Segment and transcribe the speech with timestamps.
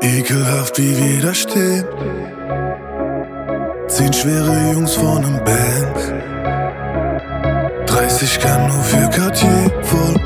[0.00, 1.14] Ekelhaft, wie wir.
[3.88, 5.96] Zehn schwere Jungs vor nem Band.
[7.86, 10.23] 30 kann nur für Cartier, voll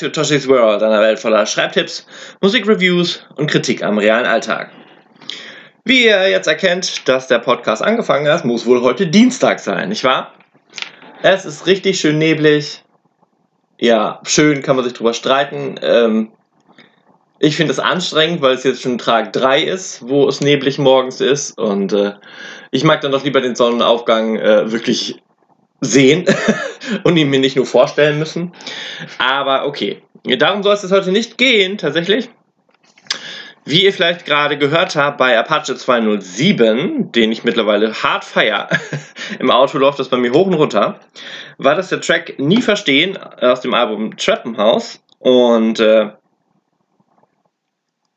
[0.00, 2.06] to Toshi's World, einer Welt voller Schreibtipps,
[2.40, 4.70] Musikreviews und Kritik am realen Alltag.
[5.84, 10.04] Wie ihr jetzt erkennt, dass der Podcast angefangen hat, muss wohl heute Dienstag sein, nicht
[10.04, 10.32] wahr?
[11.22, 12.82] Es ist richtig schön neblig.
[13.78, 15.78] Ja, schön kann man sich drüber streiten.
[15.82, 16.32] Ähm,
[17.38, 21.20] ich finde es anstrengend, weil es jetzt schon Tag 3 ist, wo es neblig morgens
[21.20, 21.58] ist.
[21.58, 22.12] Und äh,
[22.70, 25.22] ich mag dann doch lieber den Sonnenaufgang äh, wirklich
[25.80, 26.24] sehen
[27.04, 28.52] und ihn mir nicht nur vorstellen müssen.
[29.18, 32.28] Aber okay, darum soll es heute nicht gehen, tatsächlich.
[33.66, 38.68] Wie ihr vielleicht gerade gehört habt bei Apache 207, den ich mittlerweile hart feier,
[39.38, 41.00] im Auto läuft das bei mir hoch und runter,
[41.58, 45.02] war das der Track Nie Verstehen aus dem Album Trappenhaus.
[45.18, 46.10] Und äh,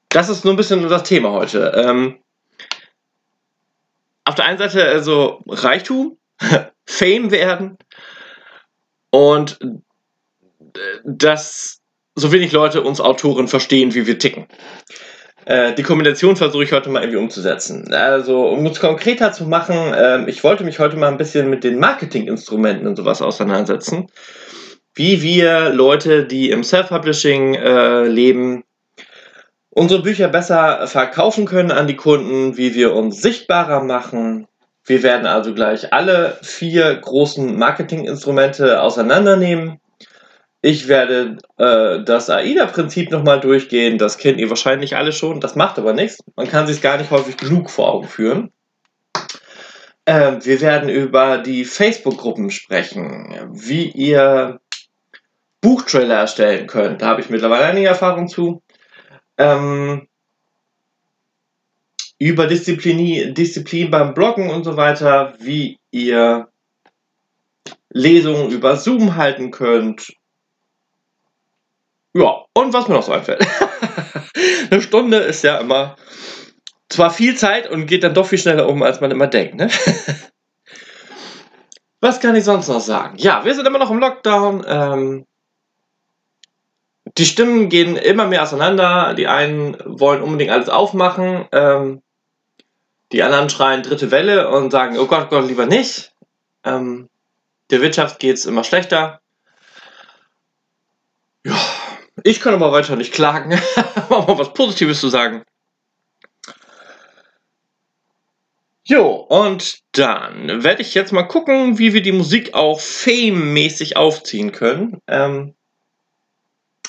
[0.09, 1.73] das ist nur ein bisschen das Thema heute.
[1.75, 2.19] Ähm,
[4.25, 6.17] auf der einen Seite also Reichtum,
[6.85, 7.77] Fame werden
[9.09, 11.79] und äh, dass
[12.15, 14.47] so wenig Leute uns Autoren verstehen, wie wir ticken.
[15.45, 17.93] Äh, die Kombination versuche ich heute mal irgendwie umzusetzen.
[17.93, 21.63] Also, um es konkreter zu machen, ähm, ich wollte mich heute mal ein bisschen mit
[21.63, 24.07] den Marketinginstrumenten und sowas auseinandersetzen.
[24.95, 28.63] Wie wir Leute, die im Self-Publishing äh, leben,
[29.69, 34.47] unsere Bücher besser verkaufen können an die Kunden, wie wir uns sichtbarer machen.
[34.85, 39.79] Wir werden also gleich alle vier großen Marketinginstrumente auseinandernehmen.
[40.61, 43.97] Ich werde äh, das AIDA-Prinzip nochmal durchgehen.
[43.97, 45.39] Das kennt ihr wahrscheinlich alle schon.
[45.39, 46.19] Das macht aber nichts.
[46.35, 48.51] Man kann sich gar nicht häufig genug vor Augen führen.
[50.05, 54.59] Ähm, wir werden über die Facebook-Gruppen sprechen, wie ihr
[55.61, 57.01] Buchtrailer erstellen könnt.
[57.01, 58.61] Da habe ich mittlerweile einige Erfahrung zu.
[59.37, 60.07] Ähm,
[62.19, 66.47] über Disziplin, Disziplin beim Bloggen und so weiter, wie ihr
[67.89, 70.13] Lesungen über Zoom halten könnt.
[72.13, 73.45] Ja, und was mir noch so einfällt.
[74.69, 75.95] Eine Stunde ist ja immer
[76.89, 79.55] zwar viel Zeit und geht dann doch viel schneller um, als man immer denkt.
[79.55, 79.69] Ne?
[82.01, 83.17] was kann ich sonst noch sagen?
[83.17, 84.63] Ja, wir sind immer noch im Lockdown.
[84.67, 85.25] Ähm,
[87.17, 89.13] die Stimmen gehen immer mehr auseinander.
[89.13, 91.47] Die einen wollen unbedingt alles aufmachen.
[91.51, 92.01] Ähm,
[93.11, 96.11] die anderen schreien dritte Welle und sagen, oh Gott, Gott, lieber nicht.
[96.63, 97.09] Ähm,
[97.69, 99.21] der Wirtschaft geht es immer schlechter.
[101.45, 101.59] Ja,
[102.23, 103.49] ich kann aber weiter nicht klagen.
[104.09, 105.43] mal was Positives zu sagen.
[108.85, 114.51] Jo, und dann werde ich jetzt mal gucken, wie wir die Musik auch fame-mäßig aufziehen
[114.51, 114.99] können.
[115.07, 115.55] Ähm,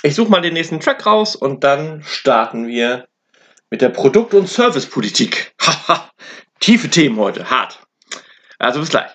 [0.04, 3.08] ich suche mal den nächsten Track raus und dann starten wir
[3.70, 5.54] mit der Produkt- und Servicepolitik.
[5.60, 6.10] Haha,
[6.60, 7.80] tiefe Themen heute, hart.
[8.58, 9.10] Also bis gleich.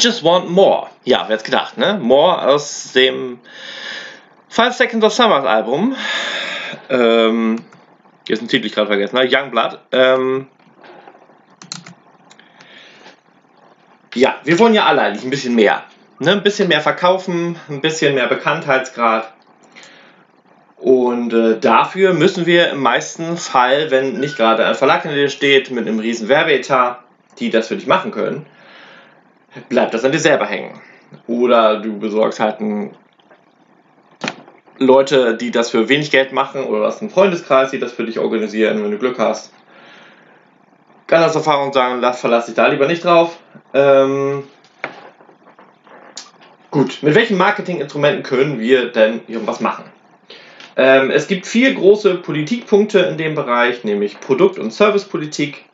[0.00, 0.88] Just Want More.
[1.04, 1.98] Ja, wer hätte gedacht, ne?
[2.00, 3.38] More aus dem
[4.48, 5.94] Five Seconds of Summers Album.
[6.88, 7.64] Ähm,
[8.26, 9.28] jetzt den Titel ich gerade vergessen, ne?
[9.30, 9.78] Youngblood.
[9.92, 10.46] Ähm,
[14.14, 15.84] ja, wir wollen ja alle eigentlich ein bisschen mehr.
[16.18, 16.32] Ne?
[16.32, 19.32] Ein bisschen mehr verkaufen, ein bisschen mehr Bekanntheitsgrad.
[20.76, 25.28] Und äh, dafür müssen wir im meisten Fall, wenn nicht gerade ein Verlag in dir
[25.28, 27.00] steht mit einem riesen Werbeetat,
[27.38, 28.46] die das für dich machen können,
[29.68, 30.80] bleibt das an dir selber hängen.
[31.26, 32.96] Oder du besorgst halt einen
[34.78, 38.18] Leute, die das für wenig Geld machen, oder hast einen Freundeskreis, die das für dich
[38.18, 39.52] organisieren, wenn du Glück hast.
[41.06, 43.38] Kann aus Erfahrung sagen, lass, verlass dich da lieber nicht drauf.
[43.74, 44.44] Ähm,
[46.70, 49.84] gut, mit welchen Marketinginstrumenten können wir denn irgendwas machen?
[50.76, 55.64] Ähm, es gibt vier große Politikpunkte in dem Bereich, nämlich Produkt- und Servicepolitik,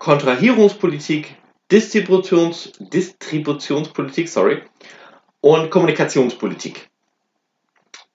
[0.00, 1.36] Kontrahierungspolitik,
[1.74, 4.62] Distributions, Distributionspolitik sorry,
[5.40, 6.88] und Kommunikationspolitik.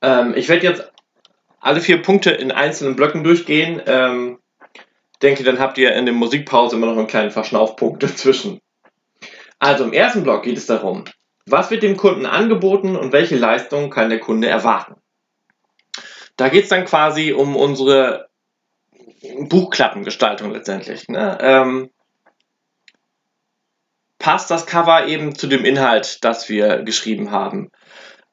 [0.01, 0.89] Ähm, ich werde jetzt
[1.59, 3.81] alle vier Punkte in einzelnen Blöcken durchgehen.
[3.85, 4.39] Ähm,
[5.21, 8.61] denke, dann habt ihr in der Musikpause immer noch einen kleinen Verschnaufpunkt dazwischen.
[9.59, 11.03] Also im ersten Block geht es darum,
[11.45, 14.95] was wird dem Kunden angeboten und welche Leistungen kann der Kunde erwarten.
[16.37, 18.29] Da geht es dann quasi um unsere
[19.37, 21.09] Buchklappengestaltung letztendlich.
[21.09, 21.37] Ne?
[21.41, 21.89] Ähm,
[24.19, 27.71] passt das Cover eben zu dem Inhalt, das wir geschrieben haben?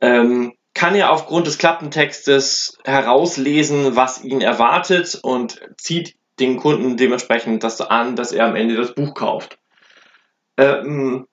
[0.01, 7.65] Ähm, kann er aufgrund des Klappentextes herauslesen, was ihn erwartet und zieht den Kunden dementsprechend
[7.65, 9.59] das an, dass er am Ende das Buch kauft?
[10.59, 11.27] Ähm,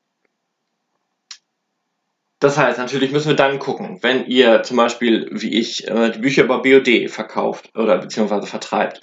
[2.40, 6.20] das heißt, natürlich müssen wir dann gucken, wenn ihr zum Beispiel, wie ich, äh, die
[6.20, 9.02] Bücher über BOD verkauft oder beziehungsweise vertreibt,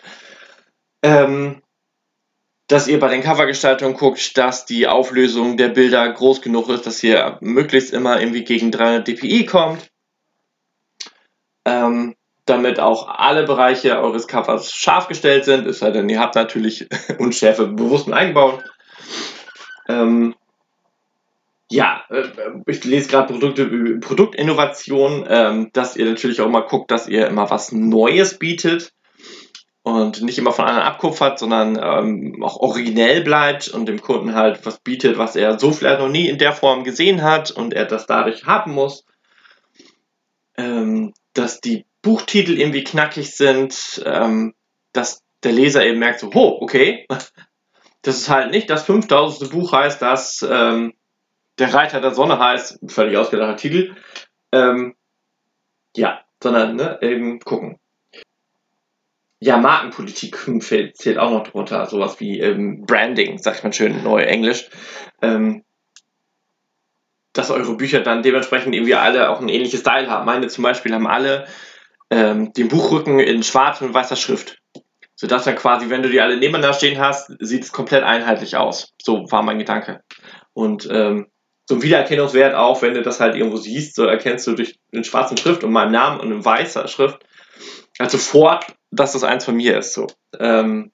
[1.02, 1.62] ähm,
[2.70, 7.02] dass ihr bei den Covergestaltungen guckt, dass die Auflösung der Bilder groß genug ist, dass
[7.02, 9.90] ihr möglichst immer irgendwie gegen 300 dpi kommt,
[11.64, 12.14] ähm,
[12.46, 16.86] damit auch alle Bereiche eures Covers scharf gestellt sind, es sei denn, ihr habt natürlich
[17.18, 18.62] Unschärfe bewusst eingebaut.
[19.88, 20.36] Ähm,
[21.72, 22.28] ja, äh,
[22.66, 23.66] ich lese gerade Produkte,
[24.00, 28.92] Produktinnovation, ähm, dass ihr natürlich auch mal guckt, dass ihr immer was Neues bietet
[29.82, 34.64] und nicht immer von anderen abkupfert, sondern ähm, auch originell bleibt und dem Kunden halt
[34.66, 37.86] was bietet, was er so vielleicht noch nie in der Form gesehen hat und er
[37.86, 39.04] das dadurch haben muss.
[40.56, 44.54] Ähm, dass die Buchtitel irgendwie knackig sind, ähm,
[44.92, 47.06] dass der Leser eben merkt, so, oh, okay,
[48.02, 49.50] das ist halt nicht das 5000.
[49.50, 50.92] Buch heißt, das ähm,
[51.58, 53.94] der Reiter der Sonne heißt, völlig ausgedachter Titel.
[54.52, 54.94] Ähm,
[55.96, 57.79] ja, sondern ne, eben gucken.
[59.40, 60.36] Ja, Markenpolitik
[60.94, 61.86] zählt auch noch drunter.
[61.86, 64.68] Sowas wie ähm, Branding, sagt man schön neu Englisch.
[65.22, 65.64] Ähm,
[67.32, 70.26] dass eure Bücher dann dementsprechend irgendwie alle auch ein ähnliches Style haben.
[70.26, 71.46] Meine zum Beispiel haben alle
[72.10, 74.58] ähm, den Buchrücken in schwarz und weißer Schrift.
[75.14, 78.94] Sodass dann quasi, wenn du die alle nebeneinander stehen hast, sieht es komplett einheitlich aus.
[79.00, 80.00] So war mein Gedanke.
[80.52, 81.28] Und ähm,
[81.68, 85.04] so ein Wiedererkennungswert auch, wenn du das halt irgendwo siehst, so erkennst du durch den
[85.04, 87.20] schwarzen Schrift und meinen Namen und in weißer Schrift
[87.98, 89.94] halt sofort, dass das eins von mir ist.
[89.94, 90.06] So.
[90.38, 90.92] Ähm,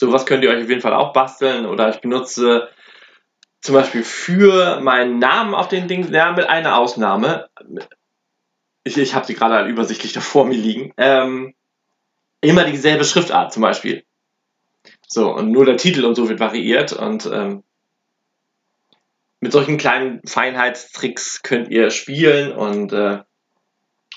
[0.00, 2.68] was könnt ihr euch auf jeden Fall auch basteln oder ich benutze
[3.62, 7.48] zum Beispiel für meinen Namen auf den Ding, ja, mit einer Ausnahme.
[8.82, 10.92] Ich, ich habe sie gerade halt übersichtlich da vor mir liegen.
[10.98, 11.54] Ähm,
[12.42, 14.04] immer dieselbe Schriftart zum Beispiel.
[15.06, 17.62] So, und nur der Titel und so wird variiert und ähm,
[19.40, 23.20] mit solchen kleinen Feinheitstricks könnt ihr spielen und äh,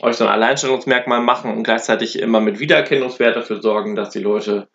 [0.01, 4.67] euch so ein Alleinstellungsmerkmal machen und gleichzeitig immer mit Wiedererkennungswert dafür sorgen, dass die Leute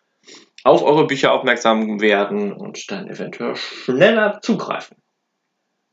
[0.63, 4.97] auf eure Bücher aufmerksam werden und dann eventuell schneller zugreifen.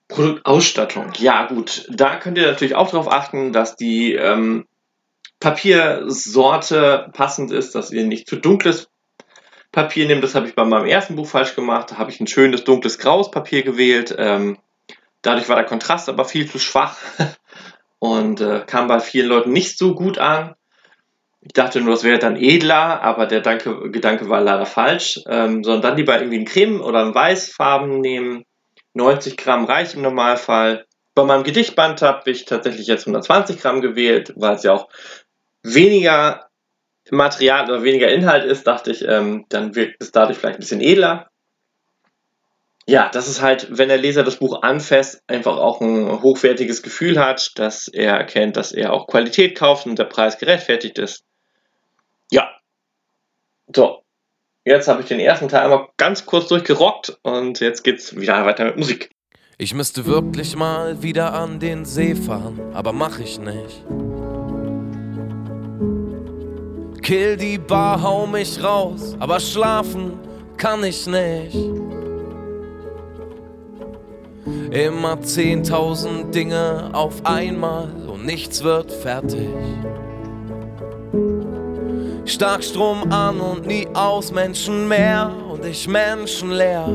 [0.09, 1.13] Produktausstattung.
[1.19, 4.67] Ja gut, da könnt ihr natürlich auch darauf achten, dass die ähm,
[5.39, 8.91] Papiersorte passend ist, dass ihr nicht zu dunkles
[9.73, 10.21] Papier nehmen.
[10.21, 11.93] Das habe ich bei meinem ersten Buch falsch gemacht.
[11.93, 14.15] Da habe ich ein schönes dunkles graues Papier gewählt.
[14.19, 14.59] Ähm,
[15.23, 16.97] dadurch war der Kontrast aber viel zu schwach
[18.01, 20.57] und äh, kam bei vielen Leuten nicht so gut an.
[21.43, 25.21] Ich dachte nur, das wäre dann edler, aber der Danke, Gedanke war leider falsch.
[25.29, 28.45] Ähm, sondern dann lieber irgendwie ein Creme oder ein Weißfarben nehmen.
[28.95, 30.87] 90 Gramm reicht im Normalfall.
[31.15, 34.89] Bei meinem Gedichtband habe ich tatsächlich jetzt 120 Gramm gewählt, weil es ja auch
[35.63, 36.49] weniger
[37.11, 40.81] Material oder weniger Inhalt ist, dachte ich, ähm, dann wirkt es dadurch vielleicht ein bisschen
[40.81, 41.30] edler.
[42.91, 47.25] Ja, das ist halt, wenn der Leser das Buch anfasst, einfach auch ein hochwertiges Gefühl
[47.25, 51.25] hat, dass er erkennt, dass er auch Qualität kauft und der Preis gerechtfertigt ist.
[52.33, 52.51] Ja.
[53.73, 54.03] So.
[54.65, 58.65] Jetzt habe ich den ersten Teil einmal ganz kurz durchgerockt und jetzt geht's wieder weiter
[58.65, 59.11] mit Musik.
[59.57, 63.85] Ich müsste wirklich mal wieder an den See fahren, aber mach ich nicht.
[67.03, 70.19] Kill die Bar, hau mich raus, aber schlafen
[70.57, 71.57] kann ich nicht.
[74.71, 79.49] Immer zehntausend Dinge auf einmal und nichts wird fertig.
[82.25, 86.89] Starkstrom an und nie aus, Menschen mehr und ich menschenleer.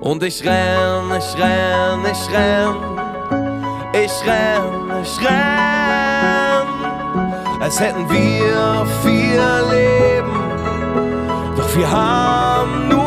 [0.00, 2.76] Und ich renn, ich renn, ich renn,
[3.94, 6.68] ich renn, ich renn,
[7.60, 10.36] als hätten wir vier Leben,
[11.56, 13.03] doch wir haben nur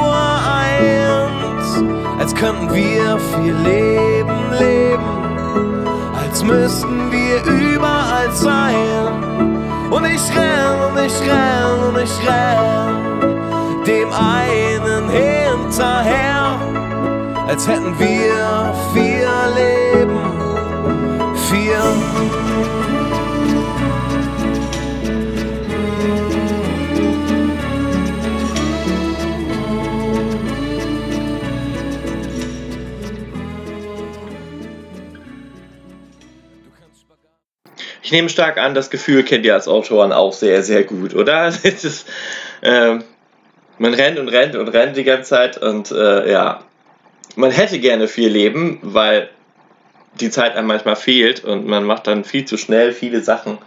[2.40, 9.90] könnten wir vier Leben leben, als müssten wir überall sein.
[9.90, 16.38] Und ich renn, und ich renn, und ich renn, dem einen hinterher
[17.48, 20.20] als hätten wir vier Leben,
[21.50, 23.07] vier.
[38.08, 41.48] Ich nehme stark an, das Gefühl kennt ihr als Autoren auch sehr, sehr gut, oder?
[41.64, 42.08] Ist,
[42.62, 43.04] ähm,
[43.80, 46.64] man rennt und rennt und rennt die ganze Zeit und äh, ja,
[47.36, 49.28] man hätte gerne viel Leben, weil
[50.22, 53.58] die Zeit einem manchmal fehlt und man macht dann viel zu schnell viele Sachen.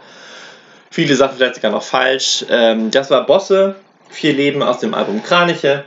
[0.91, 2.47] Viele Sachen vielleicht sogar noch falsch.
[2.49, 3.77] Ähm, das war Bosse,
[4.09, 5.85] vier Leben aus dem Album Kraniche.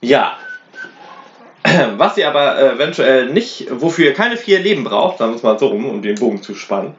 [0.00, 0.38] Ja.
[1.96, 5.42] Was ihr aber äh, eventuell nicht, wofür ihr keine vier Leben braucht, sagen wir es
[5.42, 6.94] mal so rum, um den Bogen zu spannen,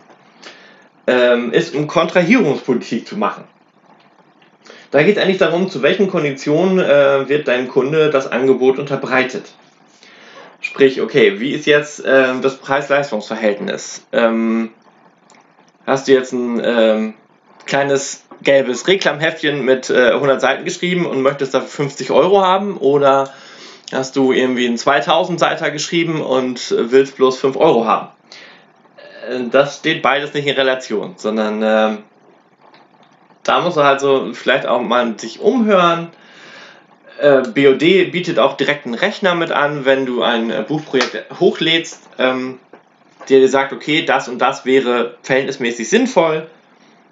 [1.08, 3.44] ähm, ist um Kontrahierungspolitik zu machen.
[4.92, 9.54] Da geht es eigentlich darum, zu welchen Konditionen äh, wird dein Kunde das Angebot unterbreitet.
[10.62, 14.06] Sprich, okay, wie ist jetzt äh, das Preis-Leistungs-Verhältnis?
[14.12, 14.72] Ähm,
[15.86, 17.14] hast du jetzt ein ähm,
[17.66, 22.78] kleines gelbes Reklamheftchen mit äh, 100 Seiten geschrieben und möchtest dafür 50 Euro haben?
[22.78, 23.32] Oder
[23.96, 28.10] hast du irgendwie einen 2000 Seiter geschrieben und willst bloß 5 Euro haben?
[29.28, 32.04] Äh, das steht beides nicht in Relation, sondern ähm,
[33.44, 36.10] da muss man halt so vielleicht auch mal sich umhören.
[37.20, 42.10] Äh, BOD bietet auch direkt einen Rechner mit an, wenn du ein äh, Buchprojekt hochlädst,
[42.18, 42.60] ähm,
[43.30, 46.48] der dir sagt, okay, das und das wäre verhältnismäßig sinnvoll.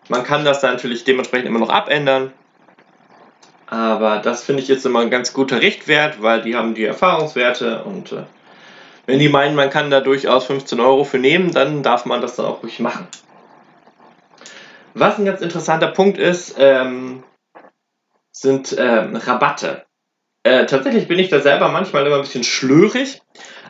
[0.09, 2.33] Man kann das dann natürlich dementsprechend immer noch abändern.
[3.73, 7.83] Aber das finde ich jetzt immer ein ganz guter Richtwert, weil die haben die Erfahrungswerte
[7.83, 8.25] und äh,
[9.07, 12.35] wenn die meinen, man kann da durchaus 15 Euro für nehmen, dann darf man das
[12.35, 13.07] dann auch ruhig machen.
[14.93, 17.23] Was ein ganz interessanter Punkt ist, ähm,
[18.31, 19.87] sind ähm, Rabatte.
[20.43, 23.23] Äh, tatsächlich bin ich da selber manchmal immer ein bisschen schlürig,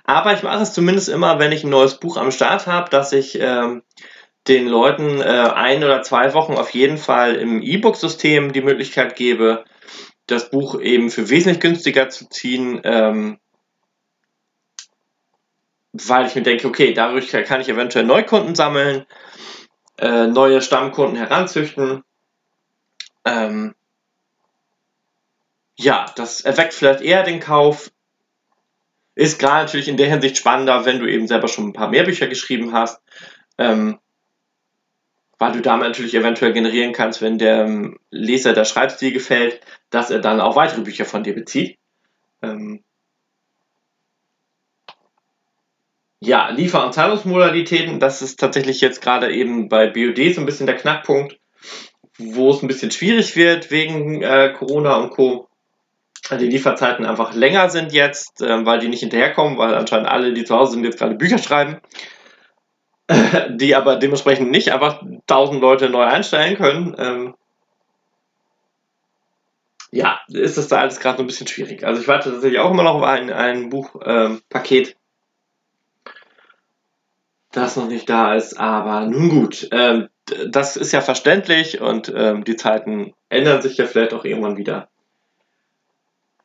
[0.04, 3.14] aber ich mache es zumindest immer, wenn ich ein neues Buch am Start habe, dass
[3.14, 3.84] ich ähm,
[4.50, 9.64] den Leuten äh, ein oder zwei Wochen auf jeden Fall im E-Book-System die Möglichkeit gebe,
[10.28, 13.40] das Buch eben für wesentlich günstiger zu ziehen, ähm,
[15.92, 19.06] weil ich mir denke, okay, dadurch kann ich eventuell Neukunden sammeln
[19.98, 22.04] äh, neue Stammkunden heranzüchten.
[23.26, 23.76] Ähm,
[25.76, 27.92] ja, das erweckt vielleicht eher den Kauf.
[29.16, 32.04] Ist gerade natürlich in der Hinsicht spannender, wenn du eben selber schon ein paar mehr
[32.04, 33.02] Bücher geschrieben hast.
[33.58, 34.00] Ähm,
[35.44, 39.60] weil du damit natürlich eventuell generieren kannst, wenn der Leser der Schreibstil gefällt,
[39.90, 41.78] dass er dann auch weitere Bücher von dir bezieht.
[42.42, 42.82] Ähm,
[46.22, 50.68] Ja, Liefer- und Zahlungsmodalitäten, das ist tatsächlich jetzt gerade eben bei BOD so ein bisschen
[50.68, 51.38] der Knackpunkt,
[52.18, 55.50] wo es ein bisschen schwierig wird wegen äh, Corona und Co.
[56.32, 60.46] Die Lieferzeiten einfach länger sind jetzt, äh, weil die nicht hinterherkommen, weil anscheinend alle, die
[60.46, 61.82] zu Hause sind, jetzt gerade Bücher schreiben,
[63.50, 66.96] die aber dementsprechend nicht einfach 1000 Leute neu einstellen können.
[66.98, 67.36] Ähm,
[69.92, 71.84] ja, ist das da alles gerade so ein bisschen schwierig.
[71.86, 74.88] Also ich warte tatsächlich auch immer noch auf ein, ein Buchpaket.
[74.90, 74.96] Ähm,
[77.52, 78.60] das noch nicht da ist.
[78.60, 80.10] Aber nun gut, ähm,
[80.48, 84.90] das ist ja verständlich und ähm, die Zeiten ändern sich ja vielleicht auch irgendwann wieder.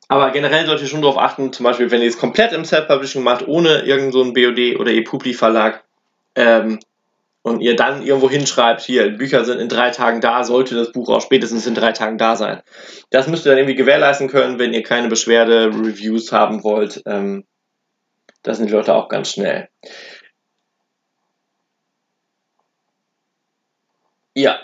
[0.08, 3.22] Aber generell solltet ihr schon darauf achten, zum Beispiel, wenn ihr es komplett im Self-Publishing
[3.22, 5.84] macht, ohne irgendeinen so BOD oder ePubli-Verlag,
[6.38, 6.78] ähm,
[7.42, 11.08] und ihr dann irgendwo hinschreibt, hier, Bücher sind in drei Tagen da, sollte das Buch
[11.08, 12.62] auch spätestens in drei Tagen da sein.
[13.10, 17.02] Das müsst ihr dann irgendwie gewährleisten können, wenn ihr keine Beschwerde-Reviews haben wollt.
[17.06, 17.44] Ähm,
[18.42, 19.68] das sind die Leute auch ganz schnell.
[24.34, 24.60] Ja,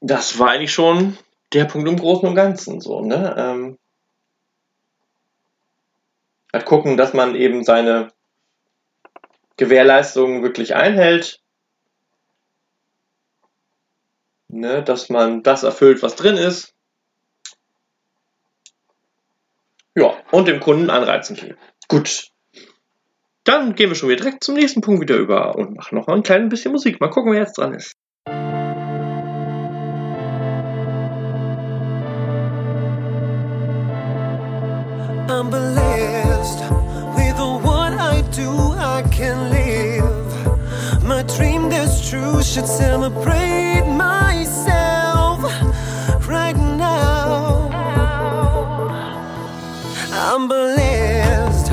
[0.00, 1.16] das war eigentlich schon
[1.54, 3.34] der Punkt im Großen und Ganzen so, ne?
[3.38, 3.78] Ähm,
[6.52, 8.12] Halt gucken, dass man eben seine
[9.56, 11.40] Gewährleistungen wirklich einhält.
[14.48, 16.74] Ne, dass man das erfüllt, was drin ist.
[19.96, 21.58] Ja, und dem Kunden Anreizen geben.
[21.88, 22.28] Gut.
[23.44, 26.22] Dann gehen wir schon wieder direkt zum nächsten Punkt wieder über und machen noch ein
[26.22, 27.00] kleines bisschen Musik.
[27.00, 27.94] Mal gucken, wer jetzt dran ist.
[35.26, 36.83] I'm blessed
[42.10, 42.42] true.
[42.42, 45.42] Should celebrate myself
[46.28, 47.70] right now.
[50.12, 51.70] I'm blessed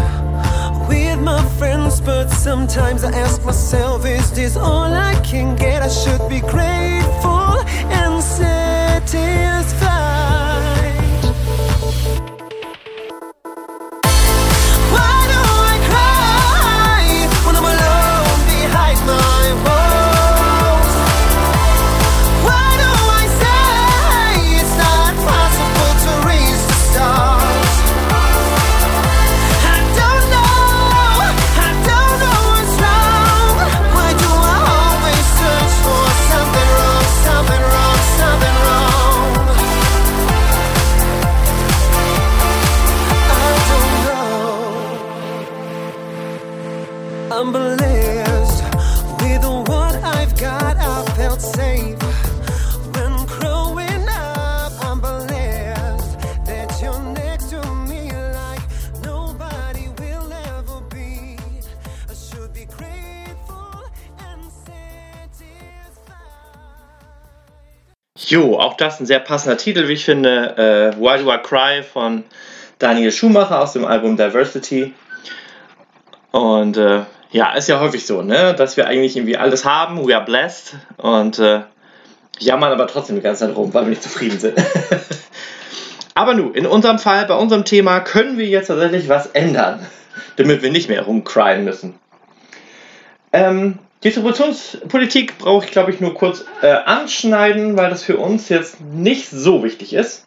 [0.88, 5.82] with my friends, but sometimes I ask myself, is this all I can get?
[5.82, 7.60] I should be grateful
[7.92, 9.91] and satisfied.
[68.82, 70.94] Das ein sehr passender Titel, wie ich finde.
[70.96, 72.24] Äh, Why Do I Cry von
[72.80, 74.94] Daniel Schumacher aus dem Album Diversity.
[76.32, 80.16] Und äh, ja, ist ja häufig so, ne, dass wir eigentlich irgendwie alles haben, we
[80.16, 81.62] are blessed und äh,
[82.40, 84.58] jammern aber trotzdem die ganze Zeit rum, weil wir nicht zufrieden sind.
[86.16, 89.86] aber nun, in unserem Fall, bei unserem Thema, können wir jetzt tatsächlich was ändern,
[90.38, 92.00] damit wir nicht mehr rumcryen müssen.
[93.32, 98.82] Ähm, Distributionspolitik brauche ich, glaube ich, nur kurz äh, anschneiden, weil das für uns jetzt
[98.82, 100.26] nicht so wichtig ist.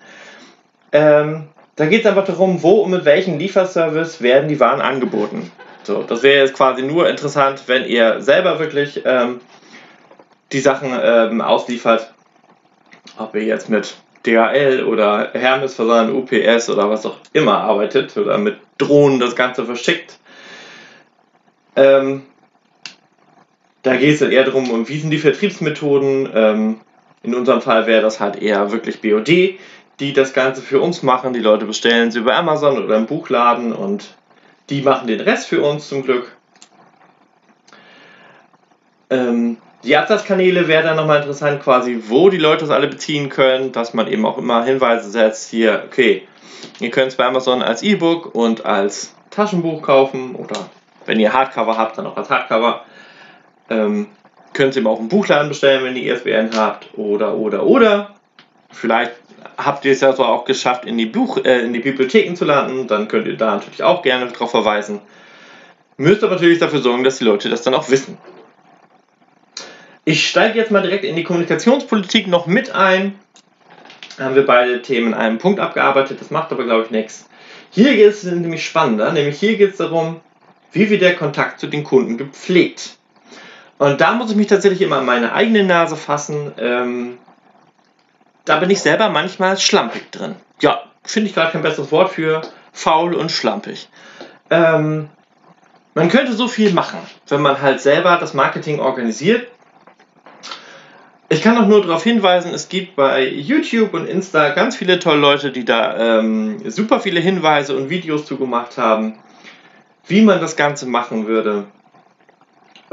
[0.92, 5.50] Ähm, da geht es einfach darum, wo und mit welchem Lieferservice werden die Waren angeboten.
[5.82, 9.40] So, das wäre jetzt quasi nur interessant, wenn ihr selber wirklich ähm,
[10.52, 12.14] die Sachen ähm, ausliefert.
[13.18, 18.38] Ob ihr jetzt mit DHL oder Hermes Versand, UPS oder was auch immer arbeitet oder
[18.38, 20.18] mit Drohnen das Ganze verschickt.
[21.76, 22.22] Ähm,
[23.84, 26.28] da geht es dann eher darum, um wie sind die Vertriebsmethoden.
[26.34, 26.80] Ähm,
[27.22, 29.58] in unserem Fall wäre das halt eher wirklich BOD,
[30.00, 31.32] die das Ganze für uns machen.
[31.32, 34.14] Die Leute bestellen sie über Amazon oder im Buchladen und
[34.70, 36.34] die machen den Rest für uns zum Glück.
[39.10, 43.72] Ähm, die Absatzkanäle wäre dann nochmal interessant, quasi, wo die Leute das alle beziehen können,
[43.72, 46.26] dass man eben auch immer Hinweise setzt, hier, okay,
[46.80, 50.70] ihr könnt es bei Amazon als E-Book und als Taschenbuch kaufen oder
[51.04, 52.84] wenn ihr Hardcover habt, dann auch als Hardcover.
[53.70, 54.08] Ähm,
[54.52, 58.14] könnt ihr auch im Buchladen bestellen, wenn ihr ISBN habt oder, oder, oder.
[58.70, 59.12] Vielleicht
[59.56, 62.44] habt ihr es ja so auch geschafft, in die, Buch, äh, in die Bibliotheken zu
[62.44, 65.00] landen, dann könnt ihr da natürlich auch gerne darauf verweisen.
[65.96, 68.18] Müsst aber natürlich dafür sorgen, dass die Leute das dann auch wissen.
[70.04, 73.18] Ich steige jetzt mal direkt in die Kommunikationspolitik noch mit ein.
[74.18, 77.28] Da haben wir beide Themen in einem Punkt abgearbeitet, das macht aber, glaube ich, nichts.
[77.70, 80.20] Hier geht es nämlich spannender, nämlich hier geht es darum,
[80.72, 82.98] wie wird der Kontakt zu den Kunden gepflegt.
[83.78, 86.52] Und da muss ich mich tatsächlich immer an meine eigene Nase fassen.
[86.58, 87.18] Ähm,
[88.44, 90.36] da bin ich selber manchmal schlampig drin.
[90.60, 93.88] Ja, finde ich gerade kein besseres Wort für faul und schlampig.
[94.50, 95.08] Ähm,
[95.94, 99.48] man könnte so viel machen, wenn man halt selber das Marketing organisiert.
[101.28, 105.20] Ich kann auch nur darauf hinweisen, es gibt bei YouTube und Insta ganz viele tolle
[105.20, 109.18] Leute, die da ähm, super viele Hinweise und Videos zu gemacht haben,
[110.06, 111.66] wie man das Ganze machen würde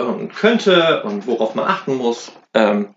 [0.06, 2.32] und könnte und worauf man achten muss.
[2.54, 2.96] Ähm,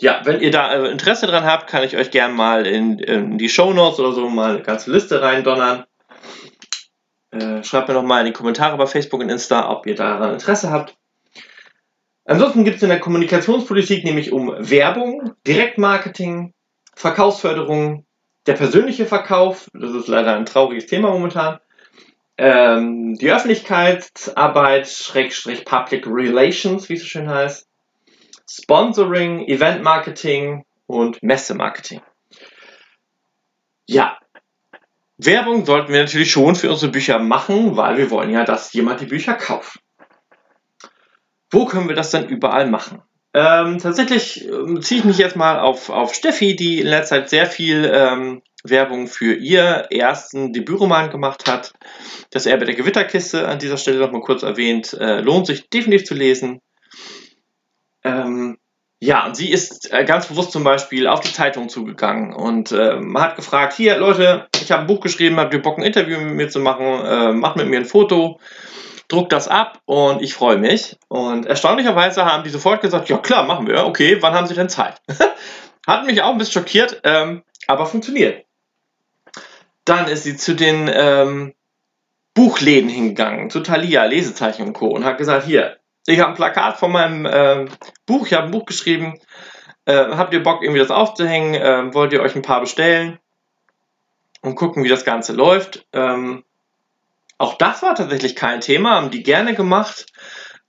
[0.00, 3.38] ja, wenn ihr da äh, Interesse dran habt, kann ich euch gerne mal in, in
[3.38, 5.84] die Show Notes oder so mal eine ganze Liste reindonnern.
[7.30, 10.34] Äh, schreibt mir noch mal in die Kommentare bei Facebook und Insta, ob ihr daran
[10.34, 10.96] Interesse habt.
[12.24, 16.52] Ansonsten gibt es in der Kommunikationspolitik nämlich um Werbung, Direktmarketing,
[16.94, 18.04] Verkaufsförderung,
[18.46, 21.58] der persönliche Verkauf, das ist leider ein trauriges Thema momentan,
[22.38, 27.66] ähm, die Öffentlichkeitsarbeit, Schrägstrich Public Relations, wie es so schön heißt,
[28.48, 32.00] Sponsoring, Eventmarketing und Messemarketing.
[33.86, 34.18] Ja,
[35.18, 39.00] Werbung sollten wir natürlich schon für unsere Bücher machen, weil wir wollen ja, dass jemand
[39.00, 39.78] die Bücher kauft.
[41.50, 43.02] Wo können wir das dann überall machen?
[43.34, 47.30] Ähm, tatsächlich ähm, ziehe ich mich jetzt mal auf, auf Steffi, die in letzter Zeit
[47.30, 51.72] sehr viel ähm, Werbung für ihr ersten Debütroman gemacht hat.
[52.30, 54.92] Das Erbe der Gewitterkiste an dieser Stelle nochmal kurz erwähnt.
[54.94, 56.60] Äh, lohnt sich definitiv zu lesen.
[58.04, 58.58] Ähm,
[59.04, 63.00] ja, und sie ist äh, ganz bewusst zum Beispiel auf die Zeitung zugegangen und äh,
[63.16, 66.34] hat gefragt, hier Leute, ich habe ein Buch geschrieben, habt ihr Bock ein Interview mit
[66.34, 68.38] mir zu machen, äh, macht mit mir ein Foto,
[69.08, 70.98] druckt das ab und ich freue mich.
[71.08, 74.68] Und erstaunlicherweise haben die sofort gesagt, ja klar, machen wir, okay, wann haben sie denn
[74.68, 75.02] Zeit?
[75.86, 78.44] hat mich auch ein bisschen schockiert, ähm, aber funktioniert.
[79.84, 81.54] Dann ist sie zu den ähm,
[82.34, 84.86] Buchläden hingegangen, zu Thalia, Lesezeichen und Co.
[84.88, 87.66] und hat gesagt, hier, ich habe ein Plakat von meinem äh,
[88.06, 89.20] Buch, ich habe ein Buch geschrieben.
[89.84, 91.54] Äh, habt ihr Bock, irgendwie das aufzuhängen?
[91.54, 93.18] Äh, wollt ihr euch ein paar bestellen?
[94.40, 95.86] Und gucken, wie das Ganze läuft.
[95.92, 96.44] Ähm,
[97.38, 100.06] auch das war tatsächlich kein Thema, haben die gerne gemacht.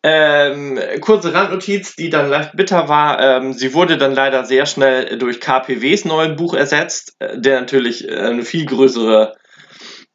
[0.06, 3.22] Ähm, kurze Randnotiz, die dann leicht bitter war.
[3.22, 8.08] Ähm, sie wurde dann leider sehr schnell durch KPWs neuen Buch ersetzt, äh, der natürlich
[8.08, 9.34] äh, eine viel größere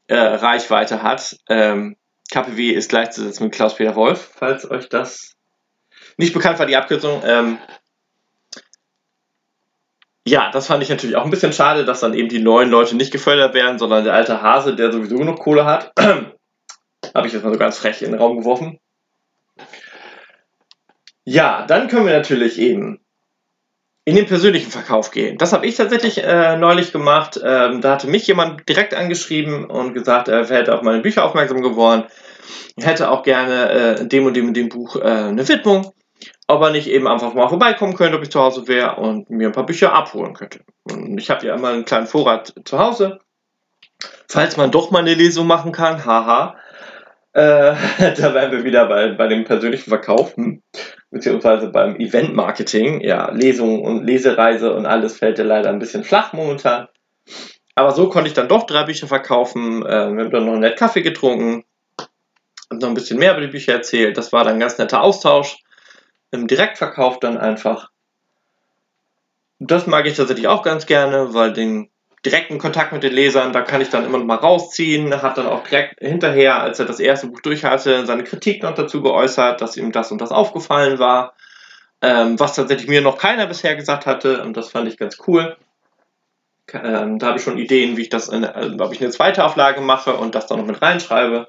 [0.08, 1.36] äh, Reichweite hat.
[1.48, 1.96] Ähm,
[2.30, 5.32] KPW ist gleichzusetzen mit Klaus-Peter Wolf, falls euch das
[6.18, 7.22] nicht bekannt war, die Abkürzung.
[7.24, 7.58] Ähm,
[10.26, 12.94] ja, das fand ich natürlich auch ein bisschen schade, dass dann eben die neuen Leute
[12.94, 15.92] nicht gefördert werden, sondern der alte Hase, der sowieso genug Kohle hat.
[15.98, 18.78] Habe ich jetzt mal so ganz frech in den Raum geworfen.
[21.30, 23.00] Ja, dann können wir natürlich eben
[24.06, 25.36] in den persönlichen Verkauf gehen.
[25.36, 27.38] Das habe ich tatsächlich äh, neulich gemacht.
[27.44, 31.60] Ähm, da hatte mich jemand direkt angeschrieben und gesagt, er hätte auf meine Bücher aufmerksam
[31.60, 32.04] geworden,
[32.80, 35.92] hätte auch gerne äh, dem und dem und dem Buch äh, eine Widmung,
[36.46, 39.48] ob er nicht eben einfach mal vorbeikommen könnte, ob ich zu Hause wäre und mir
[39.48, 40.60] ein paar Bücher abholen könnte.
[40.84, 43.20] Und ich habe ja immer einen kleinen Vorrat zu Hause,
[44.30, 46.56] falls man doch mal eine Lesung machen kann, haha.
[47.32, 47.74] Äh,
[48.16, 50.62] da wären wir wieder bei, bei dem persönlichen Verkauf, hm,
[51.10, 53.00] beziehungsweise beim Event-Marketing.
[53.00, 56.88] Ja, Lesung und Lesereise und alles fällt ja leider ein bisschen flach momentan.
[57.74, 59.84] Aber so konnte ich dann doch drei Bücher verkaufen.
[59.84, 61.64] Äh, wir haben dann noch einen nett Kaffee getrunken
[62.70, 64.16] und noch ein bisschen mehr über die Bücher erzählt.
[64.16, 65.58] Das war dann ein ganz netter Austausch.
[66.30, 67.90] Im Direktverkauf dann einfach.
[69.60, 71.90] Das mag ich tatsächlich auch ganz gerne, weil den
[72.24, 75.46] direkten Kontakt mit den Lesern, da kann ich dann immer noch mal rausziehen, hat dann
[75.46, 79.60] auch direkt hinterher, als er das erste Buch durch hatte, seine Kritik noch dazu geäußert,
[79.60, 81.34] dass ihm das und das aufgefallen war,
[82.02, 85.56] ähm, was tatsächlich mir noch keiner bisher gesagt hatte und das fand ich ganz cool.
[86.72, 89.44] Ähm, da habe ich schon Ideen, wie ich das, in, äh, ob ich eine zweite
[89.44, 91.48] Auflage mache und das dann noch mit reinschreibe.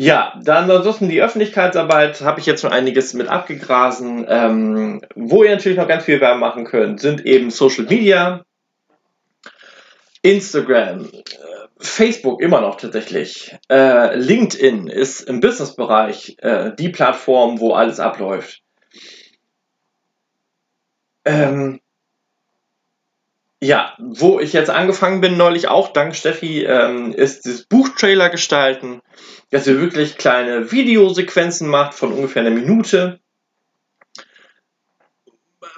[0.00, 4.24] Ja, dann ansonsten die Öffentlichkeitsarbeit habe ich jetzt schon einiges mit abgegrasen.
[4.28, 8.44] Ähm, wo ihr natürlich noch ganz viel Werbung machen könnt, sind eben Social Media,
[10.22, 11.18] Instagram, äh,
[11.80, 13.56] Facebook immer noch tatsächlich.
[13.68, 18.62] Äh, LinkedIn ist im Businessbereich äh, die Plattform, wo alles abläuft.
[21.24, 21.80] Ähm,
[23.60, 29.00] ja, wo ich jetzt angefangen bin, neulich auch, dank Steffi, ähm, ist das Buchtrailer gestalten,
[29.50, 33.18] dass ihr wirklich kleine Videosequenzen macht von ungefähr einer Minute,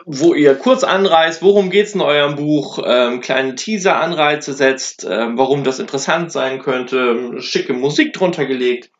[0.04, 5.38] wo ihr kurz anreißt, worum geht es in eurem Buch, ähm, kleine Teaser-Anreize setzt, ähm,
[5.38, 8.90] warum das interessant sein könnte, schicke Musik drunter gelegt.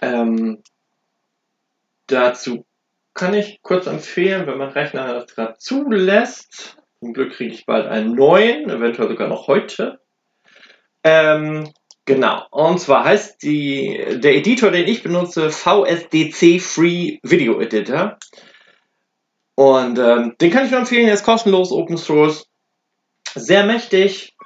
[0.00, 0.62] Ähm,
[2.06, 2.64] dazu
[3.14, 7.88] kann ich kurz empfehlen, wenn mein Rechner das gerade zulässt, zum Glück kriege ich bald
[7.88, 9.98] einen neuen, eventuell sogar noch heute.
[11.02, 11.68] Ähm,
[12.04, 12.46] genau.
[12.52, 18.18] Und zwar heißt die, der Editor, den ich benutze, VSDC Free Video Editor.
[19.56, 22.46] Und ähm, den kann ich nur empfehlen, er ist kostenlos, Open Source.
[23.34, 24.36] Sehr mächtig,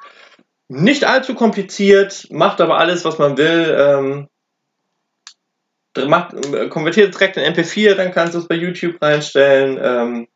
[0.69, 3.77] nicht allzu kompliziert, macht aber alles, was man will.
[3.79, 4.29] Ähm,
[6.09, 6.35] macht,
[6.71, 9.79] konvertiert direkt in MP4, dann kannst du es bei YouTube reinstellen.
[9.83, 10.27] Ähm, äh,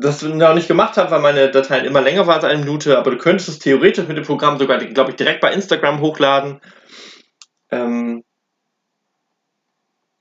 [0.00, 3.10] das noch nicht gemacht habe, weil meine Dateien immer länger waren als eine Minute, aber
[3.10, 6.60] du könntest es theoretisch mit dem Programm sogar, glaube ich, direkt bei Instagram hochladen.
[7.70, 8.24] Ähm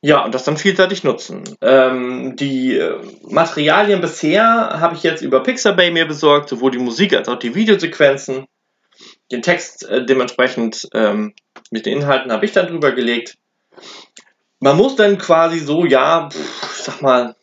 [0.01, 1.43] ja, und das dann vielseitig nutzen.
[1.61, 4.43] Ähm, die äh, Materialien bisher
[4.79, 8.47] habe ich jetzt über Pixabay mir besorgt, sowohl die Musik als auch die Videosequenzen.
[9.31, 11.33] Den Text äh, dementsprechend ähm,
[11.69, 13.35] mit den Inhalten habe ich dann drüber gelegt.
[14.61, 17.35] Man muss dann quasi so, ja, pff, ich sag mal,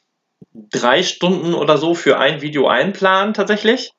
[0.70, 3.92] drei Stunden oder so für ein Video einplanen tatsächlich.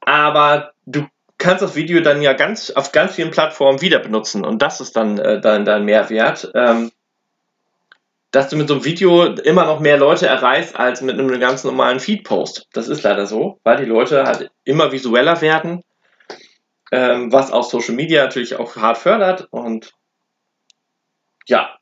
[0.00, 1.06] Aber du
[1.38, 4.96] kannst das Video dann ja ganz auf ganz vielen Plattformen wieder benutzen und das ist
[4.96, 6.50] dann äh, dann dein Mehrwert.
[6.54, 6.90] Ähm,
[8.30, 11.64] dass du mit so einem Video immer noch mehr Leute erreichst als mit einem ganz
[11.64, 12.68] normalen Feed-Post.
[12.72, 15.82] Das ist leider so, weil die Leute halt immer visueller werden,
[16.92, 19.92] ähm, was auch Social Media natürlich auch hart fördert und
[21.46, 21.77] ja,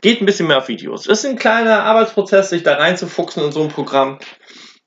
[0.00, 1.06] geht ein bisschen mehr auf Videos.
[1.06, 4.18] Ist ein kleiner Arbeitsprozess, sich da reinzufuchsen in so ein Programm.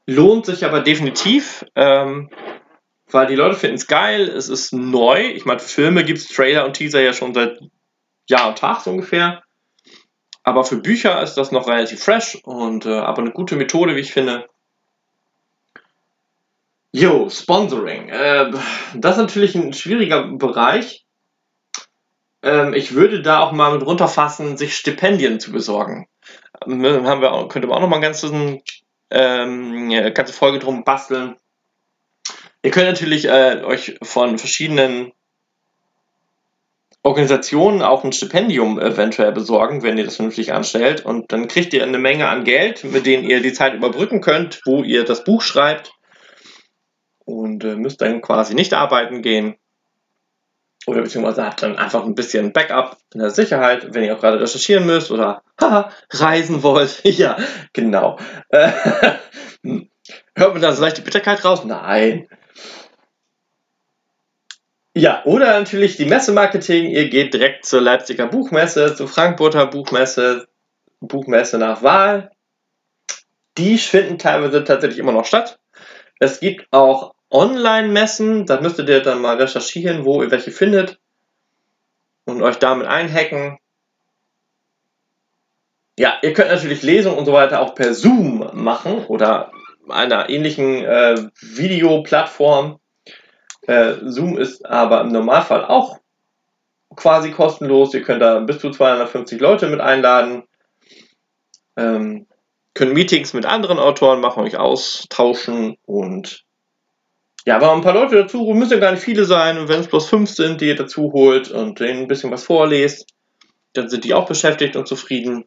[0.05, 2.29] Lohnt sich aber definitiv, ähm,
[3.09, 5.21] weil die Leute finden es geil, es ist neu.
[5.21, 7.59] Ich meine, Filme gibt es Trailer und Teaser ja schon seit
[8.27, 9.43] Jahr und Tag so ungefähr.
[10.43, 13.99] Aber für Bücher ist das noch relativ fresh und äh, aber eine gute Methode, wie
[13.99, 14.47] ich finde.
[16.93, 18.09] Jo, Sponsoring.
[18.09, 18.51] Äh,
[18.95, 21.05] das ist natürlich ein schwieriger Bereich.
[22.43, 26.07] Ähm, ich würde da auch mal mit runterfassen, sich Stipendien zu besorgen.
[26.65, 28.61] Ähm, haben wir auch, könnte man auch noch mal eine ganze,
[29.09, 31.35] ähm, ganze Folge drum basteln.
[32.63, 35.11] Ihr könnt natürlich äh, euch von verschiedenen
[37.03, 41.03] Organisationen auch ein Stipendium eventuell besorgen, wenn ihr das vernünftig anstellt.
[41.03, 44.61] Und dann kriegt ihr eine Menge an Geld, mit denen ihr die Zeit überbrücken könnt,
[44.65, 45.91] wo ihr das Buch schreibt.
[47.25, 49.55] Und äh, müsst dann quasi nicht arbeiten gehen.
[50.87, 54.39] Oder beziehungsweise habt dann einfach ein bisschen Backup in der Sicherheit, wenn ihr auch gerade
[54.39, 57.01] recherchieren müsst oder haha, reisen wollt.
[57.03, 57.37] ja,
[57.73, 58.17] genau.
[58.49, 58.71] Äh,
[60.35, 61.63] hört man da so leicht die Bitterkeit raus?
[61.65, 62.27] Nein.
[64.93, 66.89] Ja, oder natürlich die Messemarketing.
[66.89, 70.47] Ihr geht direkt zur Leipziger Buchmesse, zur Frankfurter Buchmesse,
[70.99, 72.31] Buchmesse nach Wahl.
[73.57, 75.59] Die finden teilweise tatsächlich immer noch statt.
[76.19, 80.99] Es gibt auch Online-Messen, da müsstet ihr dann mal recherchieren, wo ihr welche findet
[82.25, 83.57] und euch damit einhacken.
[85.97, 89.51] Ja, ihr könnt natürlich Lesungen und so weiter auch per Zoom machen oder
[89.89, 92.79] einer ähnlichen äh, Videoplattform.
[93.67, 95.99] Äh, Zoom ist aber im Normalfall auch
[96.95, 97.93] quasi kostenlos.
[97.93, 100.43] Ihr könnt da bis zu 250 Leute mit einladen.
[101.77, 102.27] Ähm,
[102.73, 106.45] können Meetings mit anderen Autoren machen, euch austauschen und
[107.45, 109.57] ja, aber ein paar Leute dazu müssen ja gar nicht viele sein.
[109.57, 112.43] Und wenn es bloß fünf sind, die ihr dazu holt und denen ein bisschen was
[112.43, 113.07] vorlest,
[113.73, 115.45] dann sind die auch beschäftigt und zufrieden.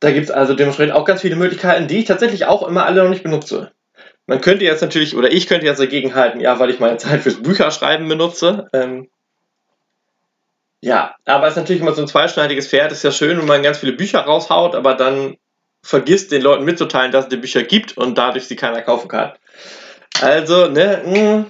[0.00, 3.02] Da gibt es also dementsprechend auch ganz viele Möglichkeiten, die ich tatsächlich auch immer alle
[3.02, 3.72] noch nicht benutze.
[4.26, 7.22] Man könnte jetzt natürlich, oder ich könnte jetzt dagegen halten, ja, weil ich meine Zeit
[7.22, 8.68] fürs Bücherschreiben benutze.
[8.72, 9.08] Ähm,
[10.82, 12.92] ja, aber es ist natürlich immer so ein zweischneidiges Pferd.
[12.92, 15.36] Ist ja schön, wenn man ganz viele Bücher raushaut, aber dann
[15.82, 19.32] vergisst den Leuten mitzuteilen, dass es die Bücher gibt und dadurch sie keiner kaufen kann.
[20.20, 21.46] Also, ne, mh,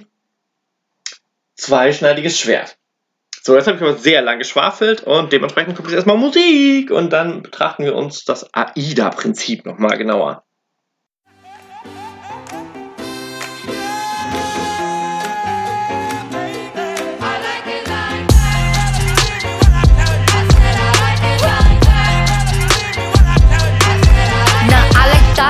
[1.55, 2.77] zweischneidiges Schwert.
[3.43, 7.11] So, jetzt habe ich aber sehr lange geschwafelt und dementsprechend kommt jetzt erstmal Musik und
[7.11, 10.43] dann betrachten wir uns das AIDA-Prinzip nochmal genauer.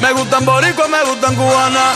[0.00, 1.94] Me gustan boricua, me gustan cubana.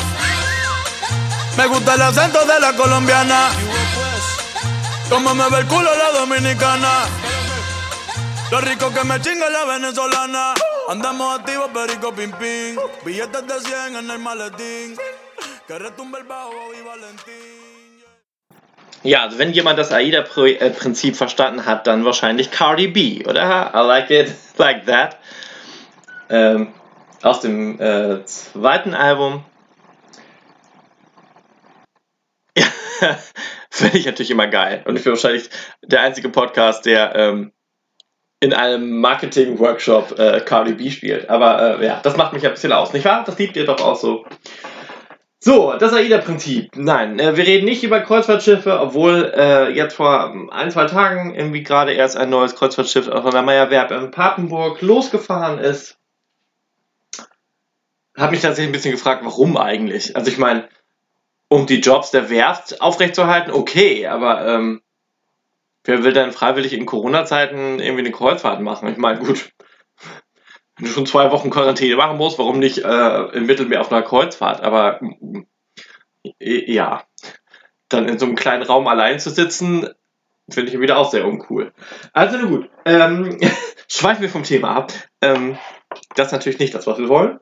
[1.56, 3.50] Me gusta el acento de la colombiana.
[5.08, 7.04] Como me ve el culo la dominicana.
[8.50, 10.54] Lo rico que me chinga la venezolana.
[10.88, 12.76] Andamos activos, perico, pim, pim.
[13.04, 14.96] Billetes de 100 en el maletín.
[15.66, 17.72] Que retumbe el bajo y Valentín.
[19.04, 23.72] Ja, also wenn jemand das AIDA-Prinzip verstanden hat, dann wahrscheinlich Cardi B, oder?
[23.74, 25.16] I like it like that.
[26.30, 26.72] Ähm,
[27.22, 29.44] aus dem äh, zweiten Album.
[32.56, 32.66] Ja,
[33.70, 34.82] finde ich natürlich immer geil.
[34.86, 35.48] Und ich bin wahrscheinlich
[35.82, 37.52] der einzige Podcast, der ähm,
[38.40, 41.30] in einem Marketing-Workshop äh, Cardi B spielt.
[41.30, 43.22] Aber äh, ja, das macht mich ein bisschen aus, nicht wahr?
[43.24, 44.26] Das liebt ihr doch auch so.
[45.38, 46.70] So, das AIDA-Prinzip.
[46.76, 51.62] Nein, äh, wir reden nicht über Kreuzfahrtschiffe, obwohl äh, jetzt vor ein, zwei Tagen irgendwie
[51.62, 55.98] gerade erst ein neues Kreuzfahrtschiff von der Meyerwerb in Papenburg losgefahren ist.
[58.22, 60.14] Habe mich tatsächlich ein bisschen gefragt, warum eigentlich?
[60.14, 60.68] Also ich meine,
[61.48, 64.80] um die Jobs der Werft aufrechtzuerhalten, okay, aber ähm,
[65.82, 68.88] wer will denn freiwillig in Corona-Zeiten irgendwie eine Kreuzfahrt machen?
[68.88, 69.50] Ich meine, gut,
[70.76, 74.02] wenn du schon zwei Wochen Quarantäne machen musst, warum nicht äh, im Mittelmeer auf einer
[74.02, 74.60] Kreuzfahrt?
[74.60, 75.00] Aber
[76.38, 77.02] äh, ja,
[77.88, 79.88] dann in so einem kleinen Raum allein zu sitzen,
[80.48, 81.72] finde ich wieder auch sehr uncool.
[82.12, 83.40] Also gut, ähm,
[83.88, 84.92] schweifen wir vom Thema ab.
[85.20, 85.58] Ähm,
[86.14, 87.40] das ist natürlich nicht das, was wir wollen.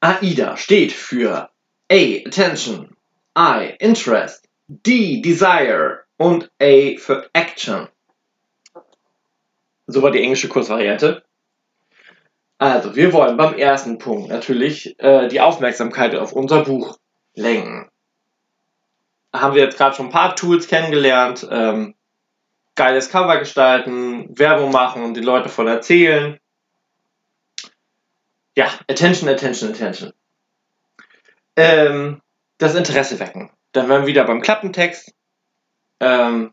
[0.00, 1.50] AIDA steht für
[1.90, 2.96] A, Attention,
[3.36, 7.88] I, Interest, D, Desire und A für Action.
[9.86, 11.22] So war die englische Kurzvariante.
[12.58, 16.98] Also, wir wollen beim ersten Punkt natürlich äh, die Aufmerksamkeit auf unser Buch
[17.34, 17.90] lenken.
[19.32, 21.46] Haben wir jetzt gerade schon ein paar Tools kennengelernt.
[21.50, 21.94] Ähm,
[22.74, 26.39] geiles Cover gestalten, Werbung machen und die Leute von erzählen.
[28.56, 30.12] Ja, Attention, Attention, Attention.
[31.56, 32.20] Ähm,
[32.58, 33.50] das Interesse wecken.
[33.72, 35.14] Dann wären wir wieder beim Klappentext.
[36.00, 36.52] Ähm,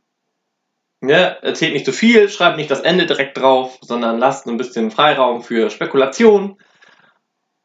[1.02, 4.92] ne, erzählt nicht zu viel, schreibt nicht das Ende direkt drauf, sondern lasst ein bisschen
[4.92, 6.58] Freiraum für Spekulation.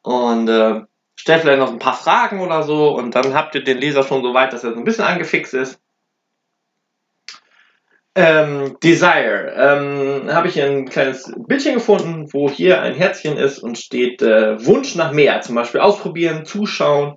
[0.02, 0.82] Und äh,
[1.16, 4.22] stellt vielleicht noch ein paar Fragen oder so und dann habt ihr den Leser schon
[4.22, 5.81] so weit, dass er so ein bisschen angefixt ist.
[8.14, 9.54] Ähm, Desire.
[9.56, 14.64] Ähm, Habe ich ein kleines Bildchen gefunden, wo hier ein Herzchen ist und steht äh,
[14.66, 15.40] Wunsch nach mehr.
[15.40, 17.16] Zum Beispiel ausprobieren, zuschauen,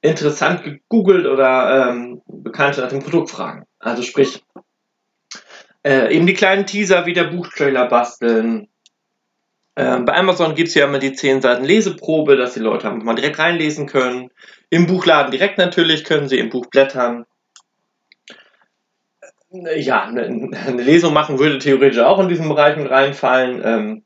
[0.00, 3.66] interessant gegoogelt oder ähm, Bekannte nach dem Produkt fragen.
[3.78, 4.42] Also sprich,
[5.84, 8.68] äh, eben die kleinen Teaser wie der Buchtrailer basteln.
[9.76, 13.14] Ähm, bei Amazon gibt es ja immer die 10 Seiten Leseprobe, dass die Leute mal
[13.14, 14.30] direkt reinlesen können.
[14.70, 17.26] Im Buchladen direkt natürlich können sie im Buch blättern
[19.76, 23.62] ja, eine, Lesung machen würde theoretisch auch in diesen Bereich mit reinfallen.
[23.64, 24.02] Ähm,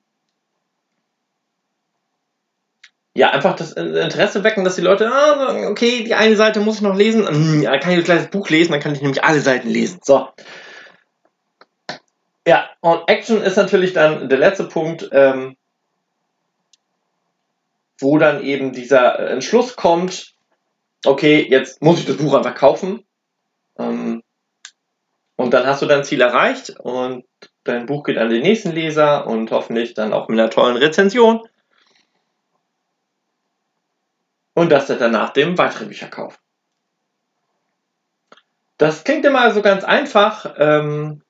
[3.14, 6.82] ja, einfach das Interesse wecken, dass die Leute, ah, okay, die eine Seite muss ich
[6.82, 9.40] noch lesen, hm, dann kann ich ein kleines Buch lesen, dann kann ich nämlich alle
[9.40, 10.00] Seiten lesen.
[10.02, 10.28] So.
[12.46, 15.56] Ja, und Action ist natürlich dann der letzte Punkt, ähm,
[17.98, 20.34] wo dann eben dieser Entschluss kommt,
[21.04, 23.04] okay, jetzt muss ich das Buch einfach kaufen.
[23.78, 24.22] Ähm,
[25.40, 27.24] und dann hast du dein Ziel erreicht und
[27.64, 31.48] dein Buch geht an den nächsten Leser und hoffentlich dann auch mit einer tollen Rezension.
[34.52, 36.38] Und dass er danach dem weitere Bücher kauft.
[38.76, 41.22] Das klingt immer so ganz einfach, ähm,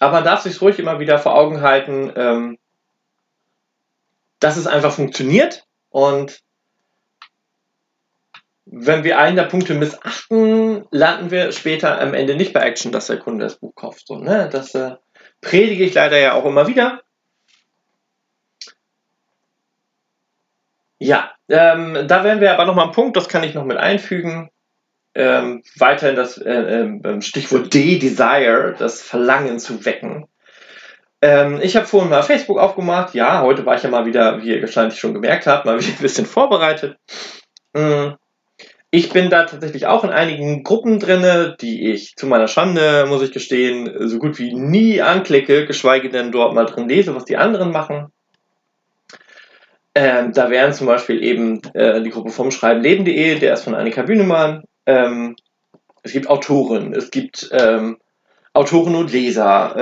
[0.00, 2.58] aber man darf sich ruhig immer wieder vor Augen halten, ähm,
[4.40, 6.40] dass es einfach funktioniert und
[8.70, 13.06] wenn wir einen der Punkte missachten, landen wir später am Ende nicht bei Action, dass
[13.06, 14.06] der Kunde das Buch kauft.
[14.06, 14.48] So, ne?
[14.52, 14.96] Das äh,
[15.40, 17.00] predige ich leider ja auch immer wieder.
[20.98, 24.50] Ja, ähm, da wären wir aber nochmal am Punkt, das kann ich noch mit einfügen.
[25.14, 30.26] Ähm, weiterhin das äh, äh, Stichwort D-Desire, das Verlangen zu wecken.
[31.22, 33.14] Ähm, ich habe vorhin mal Facebook aufgemacht.
[33.14, 35.92] Ja, heute war ich ja mal wieder, wie ihr wahrscheinlich schon gemerkt habt, mal wieder
[35.92, 36.98] ein bisschen vorbereitet.
[37.72, 38.16] Mhm.
[38.90, 43.22] Ich bin da tatsächlich auch in einigen Gruppen drinne, die ich zu meiner Schande, muss
[43.22, 47.36] ich gestehen, so gut wie nie anklicke, geschweige denn dort mal drin lese, was die
[47.36, 48.06] anderen machen.
[49.94, 54.02] Ähm, da wären zum Beispiel eben äh, die Gruppe vom Schreibenleben.de, der ist von Annika
[54.02, 54.64] Bühnemann.
[54.86, 55.36] Ähm,
[56.02, 57.98] es gibt Autoren, es gibt ähm,
[58.54, 59.76] Autoren und Leser.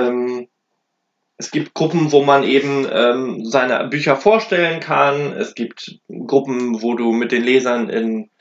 [1.39, 5.33] Es gibt Gruppen, wo man eben ähm, seine Bücher vorstellen kann.
[5.33, 8.31] Es gibt Gruppen, wo du mit den Lesern in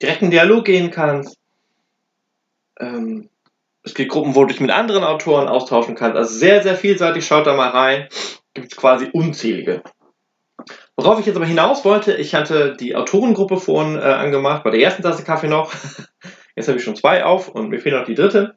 [0.00, 1.38] direkten Dialog gehen kannst.
[2.80, 3.28] Ähm,
[3.82, 6.16] es gibt Gruppen, wo du dich mit anderen Autoren austauschen kannst.
[6.16, 7.26] Also sehr, sehr vielseitig.
[7.26, 8.08] Schaut da mal rein.
[8.54, 9.82] Gibt es quasi unzählige.
[10.96, 14.80] Worauf ich jetzt aber hinaus wollte, ich hatte die Autorengruppe vorhin äh, angemacht, bei der
[14.80, 15.72] ersten Tasse Kaffee noch.
[16.56, 18.56] Jetzt habe ich schon zwei auf und mir fehlt noch die dritte.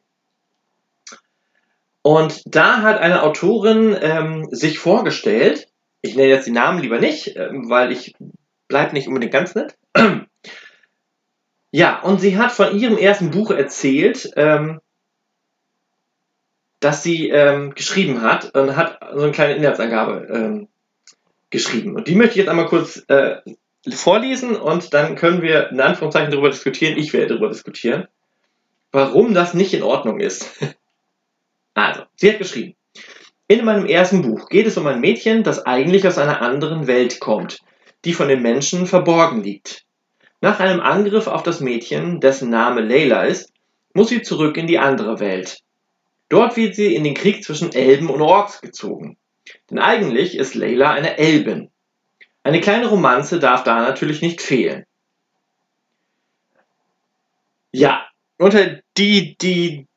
[2.02, 5.68] Und da hat eine Autorin ähm, sich vorgestellt,
[6.02, 8.16] ich nenne jetzt die Namen lieber nicht, ähm, weil ich
[8.68, 9.76] bleib nicht unbedingt ganz nett.
[11.72, 14.80] Ja, und sie hat von ihrem ersten Buch erzählt, ähm,
[16.80, 20.68] das sie ähm, geschrieben hat und hat so eine kleine Inhaltsangabe ähm,
[21.50, 21.96] geschrieben.
[21.96, 23.38] Und die möchte ich jetzt einmal kurz äh,
[23.88, 26.98] vorlesen und dann können wir in Anführungszeichen darüber diskutieren.
[26.98, 28.08] Ich werde darüber diskutieren,
[28.92, 30.50] warum das nicht in Ordnung ist.
[31.80, 32.76] also, sie hat geschrieben.
[33.48, 37.20] In meinem ersten Buch geht es um ein Mädchen, das eigentlich aus einer anderen Welt
[37.20, 37.60] kommt,
[38.06, 39.86] die von den Menschen verborgen liegt.
[40.42, 43.52] Nach einem Angriff auf das Mädchen, dessen Name Layla ist,
[43.94, 45.60] muss sie zurück in die andere Welt.
[46.30, 49.18] Dort wird sie in den Krieg zwischen Elben und Orks gezogen.
[49.70, 51.72] Denn eigentlich ist Layla eine Elbin.
[52.44, 54.86] Eine kleine Romanze darf da natürlich nicht fehlen.
[57.72, 58.06] Ja,
[58.38, 59.88] unter die, die,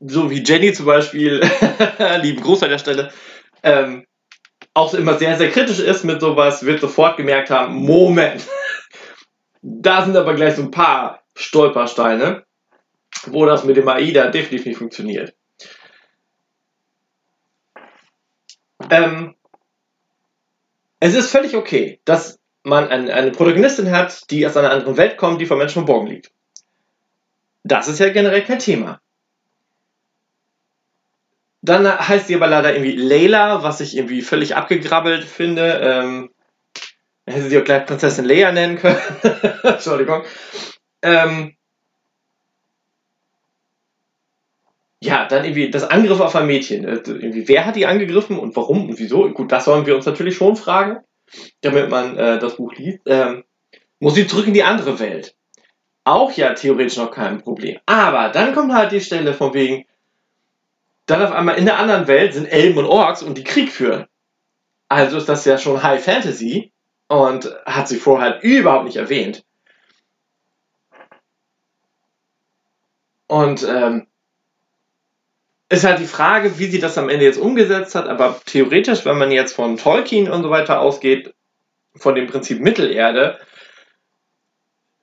[0.00, 1.40] so wie Jenny zum Beispiel,
[2.22, 3.12] lieben Gruß an der Stelle,
[3.62, 4.06] ähm,
[4.74, 8.46] auch immer sehr, sehr kritisch ist mit sowas, wird sofort gemerkt haben, Moment,
[9.62, 12.44] da sind aber gleich so ein paar Stolpersteine,
[13.26, 15.34] wo das mit dem AIDA definitiv nicht funktioniert.
[18.90, 19.34] Ähm,
[21.00, 25.16] es ist völlig okay, dass man eine, eine Protagonistin hat, die aus einer anderen Welt
[25.16, 26.32] kommt, die von Menschen verborgen liegt.
[27.64, 29.00] Das ist ja generell kein Thema.
[31.66, 35.80] Dann heißt sie aber leider irgendwie Layla, was ich irgendwie völlig abgegrabbelt finde.
[35.82, 36.30] Ähm,
[37.26, 39.00] hätte sie auch gleich Prinzessin Leia nennen können.
[39.64, 40.22] Entschuldigung.
[41.02, 41.56] Ähm,
[45.00, 46.84] ja, dann irgendwie das Angriff auf ein Mädchen.
[46.84, 49.28] Äh, irgendwie, wer hat die angegriffen und warum und wieso?
[49.30, 50.98] Gut, das sollen wir uns natürlich schon fragen,
[51.62, 53.00] damit man äh, das Buch liest.
[53.06, 53.42] Ähm,
[53.98, 55.34] muss sie zurück in die andere Welt.
[56.04, 57.78] Auch ja theoretisch noch kein Problem.
[57.86, 59.84] Aber dann kommt halt die Stelle von wegen,
[61.06, 64.06] dann auf einmal in der anderen Welt sind Elben und Orks und die Krieg führen.
[64.88, 66.72] Also ist das ja schon High Fantasy
[67.08, 69.44] und hat sie vorher halt überhaupt nicht erwähnt.
[73.28, 74.06] Und ähm,
[75.68, 79.18] ist halt die Frage, wie sie das am Ende jetzt umgesetzt hat, aber theoretisch, wenn
[79.18, 81.34] man jetzt von Tolkien und so weiter ausgeht,
[81.96, 83.38] von dem Prinzip Mittelerde,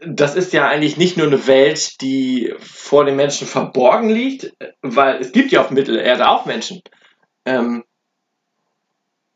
[0.06, 5.20] das ist ja eigentlich nicht nur eine Welt, die vor den Menschen verborgen liegt, weil
[5.20, 6.82] es gibt ja auf Mittelerde auch Menschen.
[7.46, 7.84] Ähm,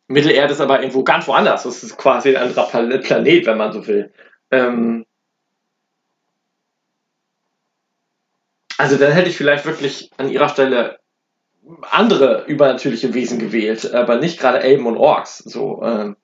[0.07, 1.63] Mittelerde ist aber irgendwo ganz woanders.
[1.63, 4.13] Das ist quasi ein anderer Planet, wenn man so will.
[4.51, 5.05] Ähm,
[8.78, 10.99] also dann hätte ich vielleicht wirklich an ihrer Stelle
[11.82, 15.39] andere übernatürliche Wesen gewählt, aber nicht gerade Elben und Orks.
[15.39, 16.15] So, ähm,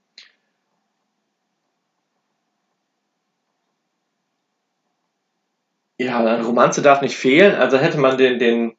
[5.97, 7.55] ja, eine Romanze darf nicht fehlen.
[7.55, 8.77] Also hätte man den, den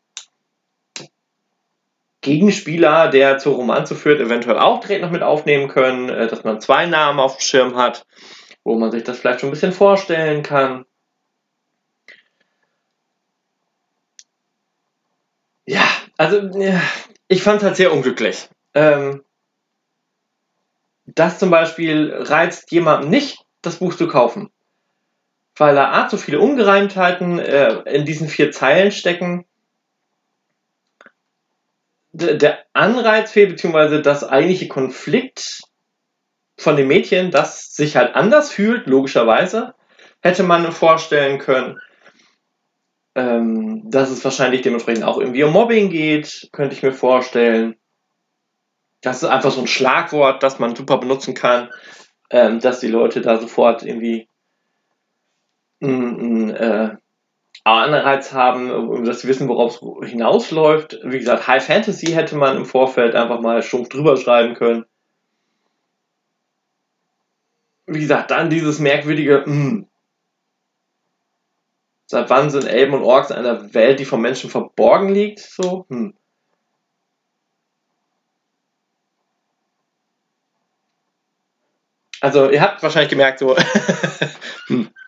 [2.21, 6.61] Gegenspieler, der zur Romanze führt, eventuell auch direkt noch mit aufnehmen können, äh, dass man
[6.61, 8.07] zwei Namen auf dem Schirm hat,
[8.65, 10.87] wo man sich das vielleicht schon ein bisschen vorstellen kann.
[15.67, 15.87] Ja,
[16.17, 16.51] also
[17.29, 18.49] ich fand es halt sehr unglücklich.
[18.75, 19.23] Ähm,
[21.07, 24.51] das zum Beispiel reizt jemandem nicht, das Buch zu kaufen.
[25.57, 29.45] Weil da A, zu viele Ungereimtheiten äh, in diesen vier Zeilen stecken.
[32.13, 35.63] Der Anreiz fehlt, beziehungsweise das eigentliche Konflikt
[36.57, 39.75] von dem Mädchen, das sich halt anders fühlt, logischerweise,
[40.21, 41.81] hätte man vorstellen können
[43.15, 47.77] ähm, dass es wahrscheinlich dementsprechend auch irgendwie um Mobbing geht, könnte ich mir vorstellen.
[49.01, 51.71] Das ist einfach so ein Schlagwort, das man super benutzen kann,
[52.31, 54.29] ähm, dass die Leute da sofort irgendwie
[55.85, 56.97] einen äh,
[57.65, 60.99] Anreiz haben, dass sie wissen, worauf es hinausläuft.
[61.05, 64.85] Wie gesagt, High Fantasy hätte man im Vorfeld einfach mal stumpf drüber schreiben können.
[67.87, 69.89] Wie gesagt, dann dieses merkwürdige, mh, hm,
[72.07, 75.41] Seit wann sind Elben und Orks in einer Welt, die vom Menschen verborgen liegt?
[75.41, 76.15] So, hm.
[82.21, 83.57] Also, ihr habt wahrscheinlich gemerkt, so,
[84.67, 84.89] hm.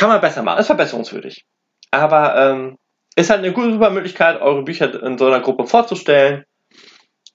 [0.00, 1.44] kann man besser machen, ist verbesserungswürdig.
[1.90, 2.78] Aber ähm,
[3.16, 6.46] ist halt eine gute Möglichkeit, eure Bücher in so einer Gruppe vorzustellen,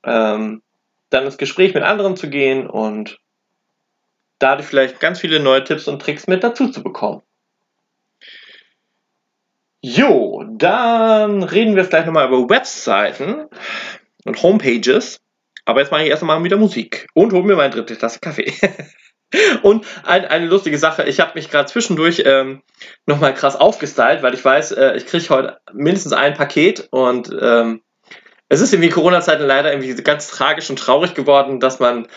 [0.04, 0.64] ähm,
[1.12, 3.20] dann ins Gespräch mit anderen zu gehen und
[4.40, 7.22] dadurch vielleicht ganz viele neue Tipps und Tricks mit dazu zu bekommen.
[9.82, 13.48] Jo, dann reden wir jetzt gleich nochmal über Webseiten
[14.26, 15.22] und Homepages.
[15.66, 18.52] Aber jetzt mache ich erst einmal wieder Musik und hole mir meine dritte Tasse Kaffee.
[19.62, 22.62] Und ein, eine lustige Sache, ich habe mich gerade zwischendurch ähm,
[23.06, 27.82] nochmal krass aufgestylt, weil ich weiß, äh, ich kriege heute mindestens ein Paket und ähm,
[28.48, 32.08] es ist irgendwie Corona-Zeiten leider irgendwie ganz tragisch und traurig geworden, dass man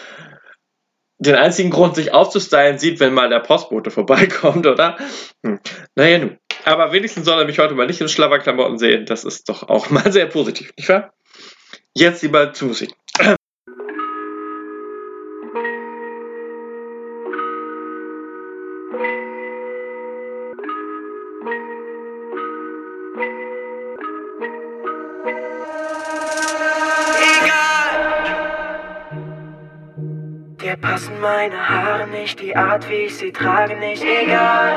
[1.18, 4.96] den einzigen Grund, sich aufzustylen, sieht, wenn mal der Postbote vorbeikommt, oder?
[5.44, 5.58] Hm.
[5.94, 6.38] Naja, nun.
[6.64, 9.06] Aber wenigstens soll er mich heute mal nicht in Schlabberklamotten sehen.
[9.06, 11.12] Das ist doch auch mal sehr positiv, nicht wahr?
[11.94, 12.72] Jetzt lieber zu
[31.28, 34.72] meine Haare nicht, die Art, wie ich sie trage, nicht egal.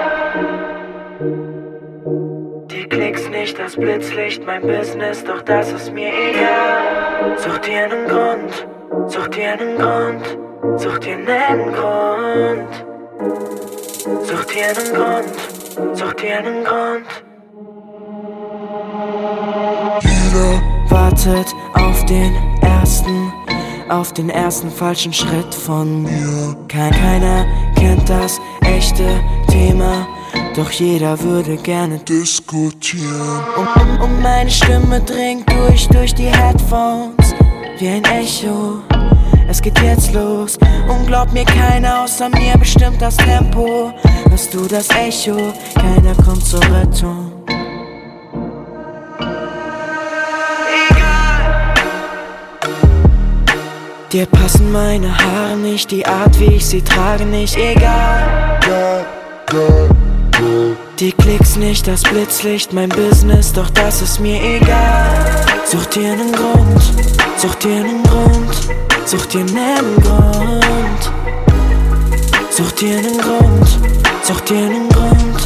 [2.70, 7.38] Dir klicks nicht das Blitzlicht, mein Business, doch das ist mir egal.
[7.38, 8.68] Such dir einen Grund,
[9.08, 10.38] such dir einen Grund,
[10.76, 12.86] such dir einen Grund.
[14.24, 17.08] Such dir einen Grund, such dir einen Grund.
[20.04, 20.52] Jeder
[20.90, 23.21] wartet auf den ersten
[23.92, 26.56] auf den ersten falschen Schritt von mir.
[26.68, 29.04] Kein, keiner kennt das echte
[29.50, 30.08] Thema,
[30.56, 33.44] doch jeder würde gerne diskutieren.
[33.58, 37.36] Und, und, und meine Stimme dringt durch, durch die Headphones,
[37.80, 38.80] wie ein Echo.
[39.50, 43.92] Es geht jetzt los und glaub mir, keiner außer mir bestimmt das Tempo.
[44.30, 45.52] Hörst du das Echo?
[45.76, 47.32] Keiner kommt zur Rettung.
[54.12, 58.60] Dir passen meine Haare nicht, die Art, wie ich sie trage, nicht egal.
[61.00, 65.26] Die Klicks nicht, das Blitzlicht, mein Business, doch das ist mir egal.
[65.66, 66.82] Such dir einen Grund,
[67.38, 68.54] such dir einen Grund,
[69.06, 71.12] such dir einen Grund.
[72.50, 73.80] Such dir einen Grund,
[74.24, 75.42] such dir einen Grund,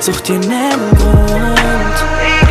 [0.00, 2.49] such dir einen Grund.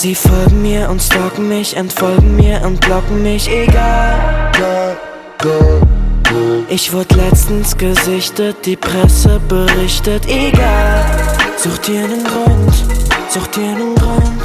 [0.00, 4.96] Sie folgen mir und stalken mich, entfolgen mir und blocken mich, egal.
[6.70, 11.04] Ich wurde letztens gesichtet, die Presse berichtet, egal.
[11.58, 12.74] Such dir einen Grund,
[13.28, 14.42] such dir einen Grund,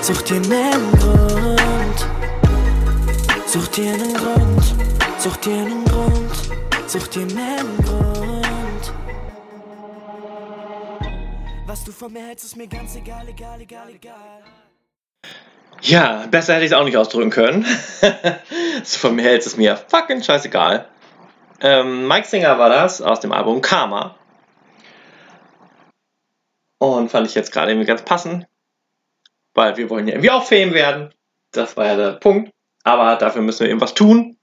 [0.00, 2.08] such dir einen Grund.
[3.46, 4.64] Such dir einen Grund,
[5.18, 6.32] such dir einen Grund,
[6.86, 8.94] such dir einen Grund.
[11.66, 14.63] Was du von mir hältst, ist mir ganz egal, egal, egal, egal.
[15.86, 17.66] Ja, besser hätte ich es auch nicht ausdrücken können.
[18.84, 20.88] von mir hält es mir fucking scheißegal.
[21.60, 24.16] Ähm, Mike Singer war das aus dem Album Karma.
[26.78, 28.46] Und fand ich jetzt gerade irgendwie ganz passend.
[29.52, 31.12] Weil wir wollen ja irgendwie auch Fame werden.
[31.52, 32.50] Das war ja der Punkt.
[32.82, 34.38] Aber dafür müssen wir irgendwas tun.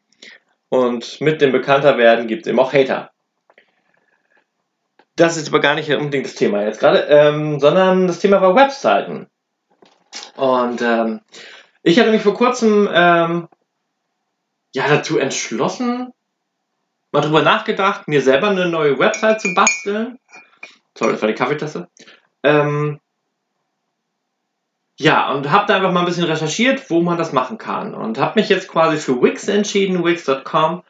[0.70, 3.10] Und mit dem bekannter werden gibt es eben auch Hater.
[5.16, 8.56] Das ist aber gar nicht unbedingt das Thema jetzt gerade, ähm, sondern das Thema war
[8.56, 9.28] Webseiten.
[10.36, 11.22] Und ähm,
[11.84, 13.47] ich hatte mich vor kurzem ähm,
[14.74, 16.14] ja dazu entschlossen,
[17.12, 20.20] mal drüber nachgedacht, mir selber eine neue Website zu basteln.
[20.97, 21.89] Sorry, das war die Kaffeetasse.
[22.43, 22.99] Ähm,
[24.97, 27.95] ja, und habe da einfach mal ein bisschen recherchiert, wo man das machen kann.
[27.95, 30.03] Und habe mich jetzt quasi für Wix entschieden.
[30.03, 30.84] Wix.com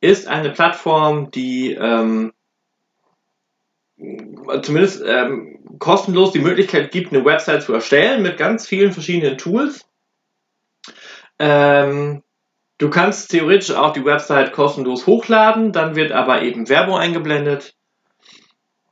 [0.00, 2.32] ist eine Plattform, die ähm,
[4.62, 9.86] zumindest ähm, kostenlos die Möglichkeit gibt, eine Website zu erstellen mit ganz vielen verschiedenen Tools.
[11.38, 12.22] Ähm,
[12.78, 17.74] du kannst theoretisch auch die Website kostenlos hochladen, dann wird aber eben Werbung eingeblendet.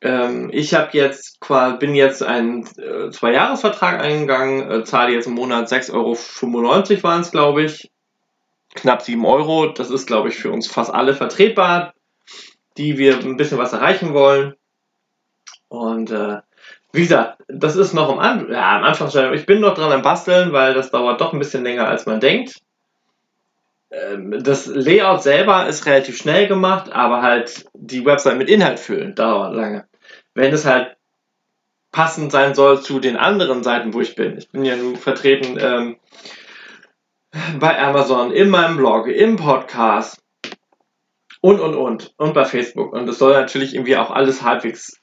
[0.02, 1.38] Ähm, ich habe jetzt
[1.78, 7.30] bin jetzt einen äh, Zwei-Jahres-Vertrag eingegangen, äh, zahle jetzt im Monat 6,95 Euro waren es,
[7.30, 7.90] glaube ich.
[8.74, 9.66] Knapp 7 Euro.
[9.66, 11.92] Das ist, glaube ich, für uns fast alle vertretbar,
[12.78, 14.54] die wir ein bisschen was erreichen wollen.
[15.70, 16.40] Und äh,
[16.92, 19.32] wie gesagt, das ist noch am, An ja, am Anfang.
[19.32, 22.20] Ich bin noch dran am Basteln, weil das dauert doch ein bisschen länger, als man
[22.20, 22.60] denkt.
[23.92, 29.14] Ähm, das Layout selber ist relativ schnell gemacht, aber halt die Website mit Inhalt füllen
[29.14, 29.86] dauert lange.
[30.34, 30.96] Wenn es halt
[31.92, 34.36] passend sein soll zu den anderen Seiten, wo ich bin.
[34.36, 35.96] Ich bin ja nun vertreten ähm,
[37.60, 40.20] bei Amazon, in meinem Blog, im Podcast
[41.40, 42.92] und und und und bei Facebook.
[42.92, 44.99] Und es soll natürlich irgendwie auch alles halbwegs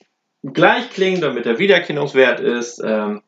[0.54, 2.82] gleich klingen, damit der Wiedererkennungswert ist.
[2.84, 3.22] Ähm,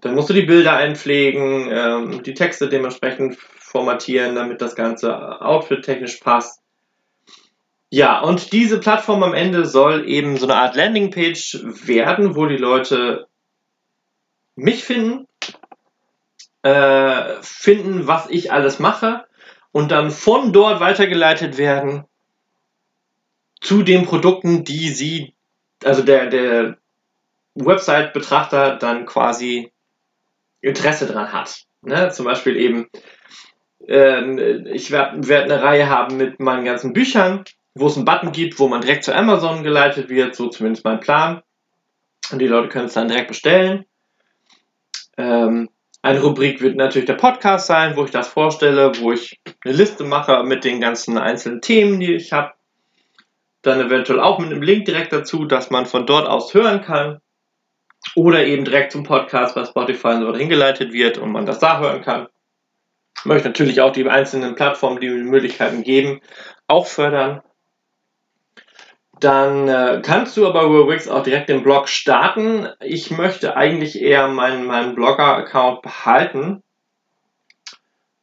[0.00, 6.18] dann musst du die Bilder einpflegen, ähm, die Texte dementsprechend formatieren, damit das Ganze outfit-technisch
[6.18, 6.60] passt.
[7.90, 12.56] Ja, und diese Plattform am Ende soll eben so eine Art Landingpage werden, wo die
[12.56, 13.28] Leute
[14.56, 15.26] mich finden,
[16.62, 19.24] äh, finden, was ich alles mache
[19.72, 22.04] und dann von dort weitergeleitet werden
[23.60, 25.34] zu den Produkten, die sie,
[25.84, 26.76] also der, der
[27.54, 29.72] Website-Betrachter dann quasi
[30.60, 31.64] Interesse dran hat.
[31.82, 32.10] Ne?
[32.10, 32.88] Zum Beispiel eben,
[33.86, 38.32] äh, ich werde werd eine Reihe haben mit meinen ganzen Büchern, wo es einen Button
[38.32, 41.42] gibt, wo man direkt zu Amazon geleitet wird, so zumindest mein Plan.
[42.32, 43.84] Und die Leute können es dann direkt bestellen.
[45.16, 45.68] Ähm,
[46.02, 50.04] eine Rubrik wird natürlich der Podcast sein, wo ich das vorstelle, wo ich eine Liste
[50.04, 52.52] mache mit den ganzen einzelnen Themen, die ich habe.
[53.64, 57.20] Dann eventuell auch mit einem Link direkt dazu, dass man von dort aus hören kann.
[58.14, 61.58] Oder eben direkt zum Podcast bei Spotify und so weiter hingeleitet wird und man das
[61.58, 62.28] da hören kann.
[63.16, 66.20] Ich möchte natürlich auch die einzelnen Plattformen, die mir Möglichkeiten geben,
[66.68, 67.42] auch fördern.
[69.20, 72.68] Dann äh, kannst du aber über Wix auch direkt den Blog starten.
[72.80, 76.62] Ich möchte eigentlich eher meinen, meinen Blogger-Account behalten,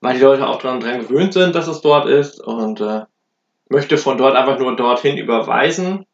[0.02, 3.02] weil die Leute auch daran gewöhnt sind, dass es dort ist und äh,
[3.72, 6.06] möchte von dort einfach nur dorthin überweisen.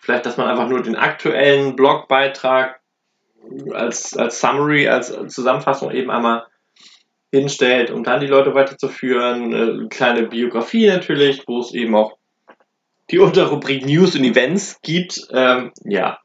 [0.00, 2.80] Vielleicht, dass man einfach nur den aktuellen Blogbeitrag
[3.72, 6.46] als, als Summary, als Zusammenfassung eben einmal
[7.30, 9.54] hinstellt, um dann die Leute weiterzuführen.
[9.54, 12.16] Eine kleine Biografie natürlich, wo es eben auch
[13.10, 15.28] die Unterrubrik News und Events gibt.
[15.32, 16.18] Ähm, ja,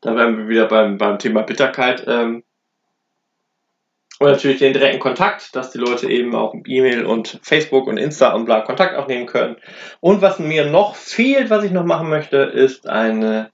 [0.00, 2.04] da wären wir wieder beim, beim Thema Bitterkeit.
[2.06, 2.44] Ähm,
[4.20, 8.34] und natürlich den direkten Kontakt, dass die Leute eben auch E-Mail und Facebook und Insta
[8.34, 9.56] und bla Kontakt aufnehmen können.
[10.00, 13.50] Und was mir noch fehlt, was ich noch machen möchte, ist eine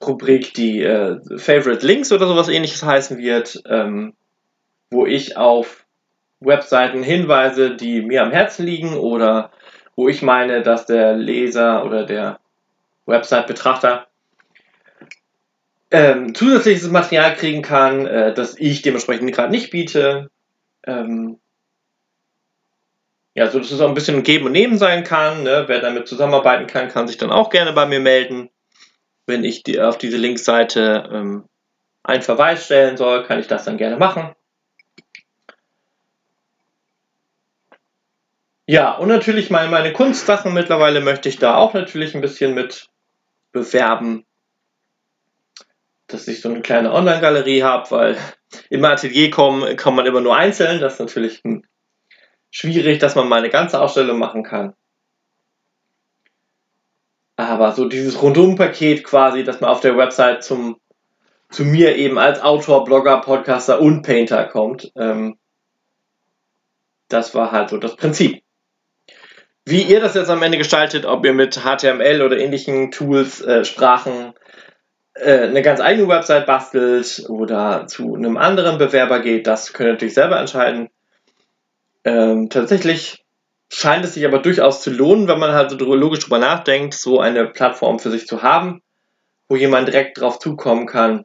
[0.00, 4.14] Rubrik, die äh, Favorite Links oder sowas ähnliches heißen wird, ähm,
[4.88, 5.84] wo ich auf
[6.38, 9.50] Webseiten hinweise, die mir am Herzen liegen oder
[9.96, 12.38] wo ich meine, dass der Leser oder der
[13.06, 14.06] Website-Betrachter
[15.90, 20.30] ähm, zusätzliches Material kriegen kann, äh, das ich dementsprechend gerade nicht biete.
[20.86, 21.38] Ähm,
[23.34, 25.42] ja, so dass es auch ein bisschen Geben und Nehmen sein kann.
[25.42, 25.64] Ne?
[25.66, 28.50] Wer damit zusammenarbeiten kann, kann sich dann auch gerne bei mir melden.
[29.26, 31.44] Wenn ich die, auf diese Linkseite ähm,
[32.02, 34.34] einen Verweis stellen soll, kann ich das dann gerne machen.
[38.66, 42.88] Ja, und natürlich meine, meine Kunstsachen mittlerweile möchte ich da auch natürlich ein bisschen mit
[43.52, 44.24] bewerben
[46.12, 48.18] dass ich so eine kleine Online-Galerie habe, weil
[48.68, 50.80] im Atelier kommen, kommt man immer nur einzeln.
[50.80, 51.64] Das ist natürlich hm,
[52.50, 54.74] schwierig, dass man mal eine ganze Ausstellung machen kann.
[57.36, 60.78] Aber so dieses Rundum-Paket quasi, dass man auf der Website zum,
[61.48, 65.38] zu mir eben als Autor, Blogger, Podcaster und Painter kommt, ähm,
[67.08, 68.42] das war halt so das Prinzip.
[69.64, 73.64] Wie ihr das jetzt am Ende gestaltet, ob ihr mit HTML oder ähnlichen Tools, äh,
[73.64, 74.34] Sprachen
[75.22, 80.14] eine ganz eigene Website bastelt oder zu einem anderen Bewerber geht, das könnt ihr natürlich
[80.14, 80.88] selber entscheiden.
[82.04, 83.24] Ähm, tatsächlich
[83.72, 87.20] scheint es sich aber durchaus zu lohnen, wenn man halt so logisch drüber nachdenkt, so
[87.20, 88.82] eine Plattform für sich zu haben,
[89.48, 91.24] wo jemand direkt drauf zukommen kann.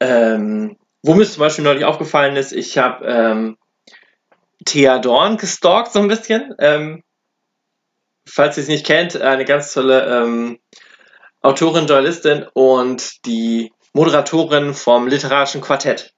[0.00, 3.58] Ähm, wo mir zum Beispiel neulich aufgefallen ist, ich habe ähm,
[4.64, 6.54] Thea Dorn gestalkt so ein bisschen.
[6.58, 7.02] Ähm,
[8.26, 10.58] falls ihr es nicht kennt, eine ganz tolle ähm,
[11.48, 16.12] Autorin, Journalistin und die Moderatorin vom literarischen Quartett.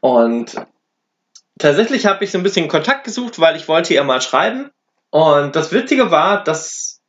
[0.00, 0.56] Und
[1.56, 4.72] tatsächlich habe ich so ein bisschen Kontakt gesucht, weil ich wollte ihr mal schreiben.
[5.10, 7.00] Und das Witzige war, dass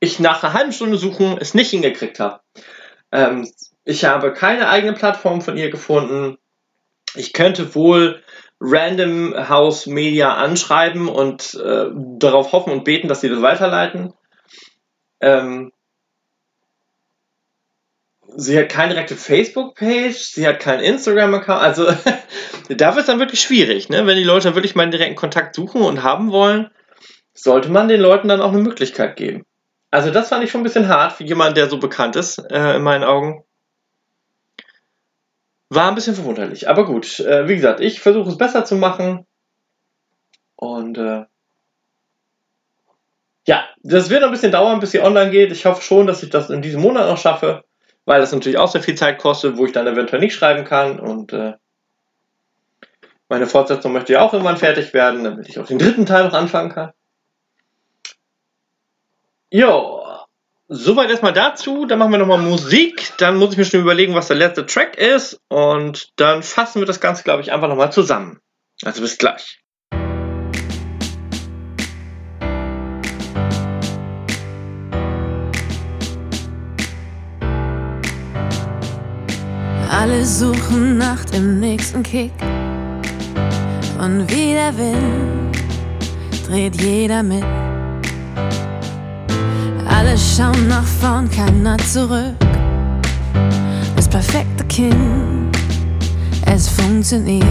[0.00, 2.40] ich nach einer halben Stunde Suchen es nicht hingekriegt habe.
[3.12, 3.48] Ähm,
[3.84, 6.38] ich habe keine eigene Plattform von ihr gefunden.
[7.14, 8.20] Ich könnte wohl
[8.60, 14.12] Random House Media anschreiben und äh, darauf hoffen und beten, dass sie das weiterleiten.
[15.20, 15.72] Ähm,
[18.36, 21.86] sie hat keine direkte Facebook-Page, sie hat keinen Instagram-Account, also
[22.68, 24.06] da wird es dann wirklich schwierig, ne?
[24.06, 26.70] Wenn die Leute wirklich mal einen direkten Kontakt suchen und haben wollen,
[27.34, 29.44] sollte man den Leuten dann auch eine Möglichkeit geben.
[29.90, 32.76] Also das fand ich schon ein bisschen hart für jemanden, der so bekannt ist, äh,
[32.76, 33.44] in meinen Augen.
[35.70, 37.20] War ein bisschen verwunderlich, aber gut.
[37.20, 39.26] Äh, wie gesagt, ich versuche es besser zu machen.
[40.56, 41.24] Und äh,
[43.48, 45.50] ja, das wird noch ein bisschen dauern, bis sie online geht.
[45.52, 47.64] Ich hoffe schon, dass ich das in diesem Monat noch schaffe,
[48.04, 51.00] weil das natürlich auch sehr viel Zeit kostet, wo ich dann eventuell nicht schreiben kann.
[51.00, 51.54] Und äh,
[53.30, 56.34] meine Fortsetzung möchte ja auch irgendwann fertig werden, damit ich auch den dritten Teil noch
[56.34, 56.92] anfangen kann.
[59.50, 60.04] Jo,
[60.68, 61.86] soweit erstmal dazu.
[61.86, 63.14] Dann machen wir nochmal Musik.
[63.16, 65.40] Dann muss ich mir schon überlegen, was der letzte Track ist.
[65.48, 68.42] Und dann fassen wir das Ganze, glaube ich, einfach nochmal zusammen.
[68.84, 69.62] Also bis gleich.
[80.08, 82.32] Alle suchen nach dem nächsten Kick.
[83.98, 85.58] Und wie der Wind
[86.46, 87.44] dreht jeder mit.
[89.86, 92.36] Alle schauen nach vorn, keiner zurück.
[93.96, 95.54] Das perfekte Kind,
[96.46, 97.44] es funktioniert.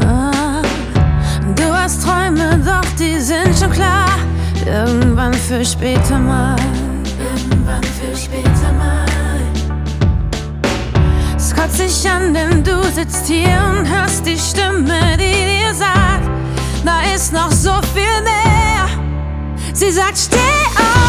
[0.00, 0.62] Ah,
[1.54, 4.08] du hast Träume, doch die sind schon klar.
[4.64, 6.56] Irgendwann für später mal.
[7.20, 9.11] Irgendwann für später mal.
[11.62, 16.28] Kotzt sich an, denn du sitzt hier und hörst die Stimme, die dir sagt,
[16.84, 18.88] da ist noch so viel mehr.
[19.72, 20.38] Sie sagt, steh
[20.76, 21.01] auf,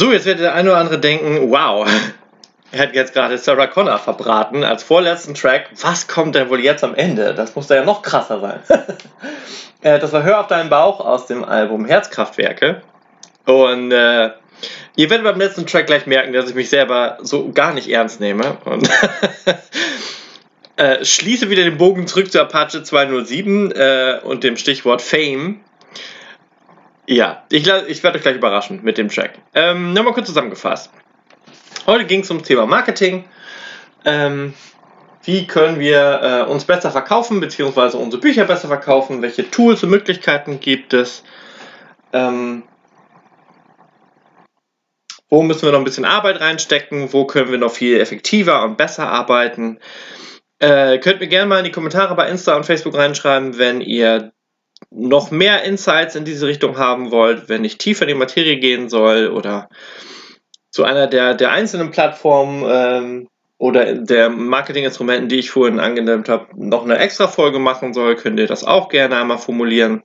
[0.00, 1.86] So, jetzt wird der eine oder andere denken, wow,
[2.72, 5.68] er hat jetzt gerade Sarah Connor verbraten als vorletzten Track.
[5.82, 7.34] Was kommt denn wohl jetzt am Ende?
[7.34, 8.60] Das muss da ja noch krasser sein.
[9.82, 12.82] Äh, das war Hör auf deinen Bauch aus dem Album Herzkraftwerke.
[13.46, 14.30] Und äh,
[14.96, 18.20] ihr werdet beim letzten Track gleich merken, dass ich mich selber so gar nicht ernst
[18.20, 18.58] nehme.
[18.66, 18.90] Und
[20.76, 25.60] äh, schließe wieder den Bogen zurück zu Apache 207 äh, und dem Stichwort Fame.
[27.06, 29.38] Ja, ich, ich werde euch gleich überraschen mit dem Track.
[29.54, 30.90] Ähm, Nochmal kurz zusammengefasst.
[31.86, 33.24] Heute ging es ums Thema Marketing.
[34.04, 34.54] Ähm,
[35.24, 39.22] wie können wir äh, uns besser verkaufen, beziehungsweise unsere Bücher besser verkaufen?
[39.22, 41.22] Welche Tools und Möglichkeiten gibt es?
[42.12, 42.64] Ähm,
[45.28, 47.12] wo müssen wir noch ein bisschen Arbeit reinstecken?
[47.12, 49.78] Wo können wir noch viel effektiver und besser arbeiten?
[50.58, 54.32] Äh, könnt mir gerne mal in die Kommentare bei Insta und Facebook reinschreiben, wenn ihr
[54.90, 58.88] noch mehr Insights in diese Richtung haben wollt, wenn ich tiefer in die Materie gehen
[58.88, 59.68] soll oder
[60.70, 63.28] zu einer der, der einzelnen Plattformen ähm,
[63.58, 68.38] oder der Marketinginstrumenten, die ich vorhin angenannt habe, noch eine extra Folge machen soll, könnt
[68.38, 70.02] ihr das auch gerne einmal formulieren.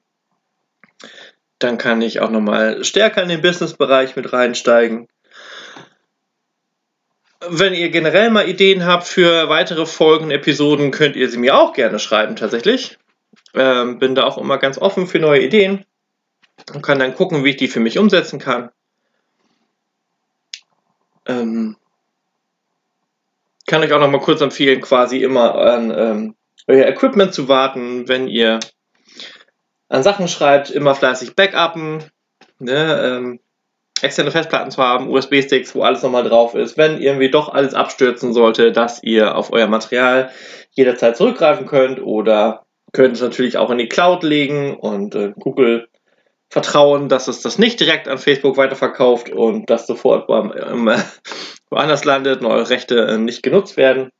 [1.59, 5.07] Dann kann ich auch nochmal stärker in den Business-Bereich mit reinsteigen.
[7.47, 11.73] Wenn ihr generell mal Ideen habt für weitere Folgen, Episoden, könnt ihr sie mir auch
[11.73, 12.97] gerne schreiben tatsächlich.
[13.53, 15.85] Ähm, bin da auch immer ganz offen für neue Ideen
[16.73, 18.71] und kann dann gucken, wie ich die für mich umsetzen kann.
[21.25, 21.77] Ähm,
[23.67, 26.35] kann euch auch noch mal kurz empfehlen, quasi immer an ähm,
[26.67, 28.59] euer Equipment zu warten, wenn ihr
[29.89, 32.03] an Sachen schreibt, immer fleißig backuppen,
[32.59, 33.39] ne, ähm,
[34.01, 38.33] externe Festplatten zu haben, USB-Sticks, wo alles nochmal drauf ist, wenn irgendwie doch alles abstürzen
[38.33, 40.31] sollte, dass ihr auf euer Material
[40.71, 42.64] jederzeit zurückgreifen könnt oder
[42.95, 45.89] könnt es natürlich auch in die Cloud legen und äh, Google
[46.49, 50.89] vertrauen, dass es das nicht direkt an Facebook weiterverkauft und das sofort beim, ähm,
[51.69, 54.11] woanders landet und eure Rechte äh, nicht genutzt werden.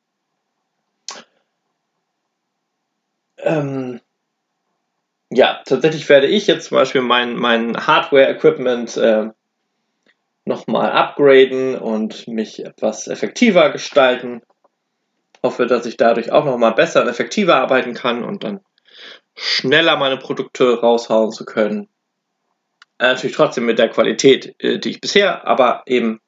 [3.37, 4.01] Ähm,
[5.29, 9.29] ja, tatsächlich werde ich jetzt zum Beispiel mein, mein Hardware-Equipment äh,
[10.43, 14.41] nochmal upgraden und mich etwas effektiver gestalten.
[15.45, 18.61] Hoffe, dass ich dadurch auch nochmal besser und effektiver arbeiten kann und dann
[19.35, 21.87] schneller meine Produkte raushauen zu können.
[22.97, 26.19] Äh, natürlich trotzdem mit der Qualität, äh, die ich bisher, aber eben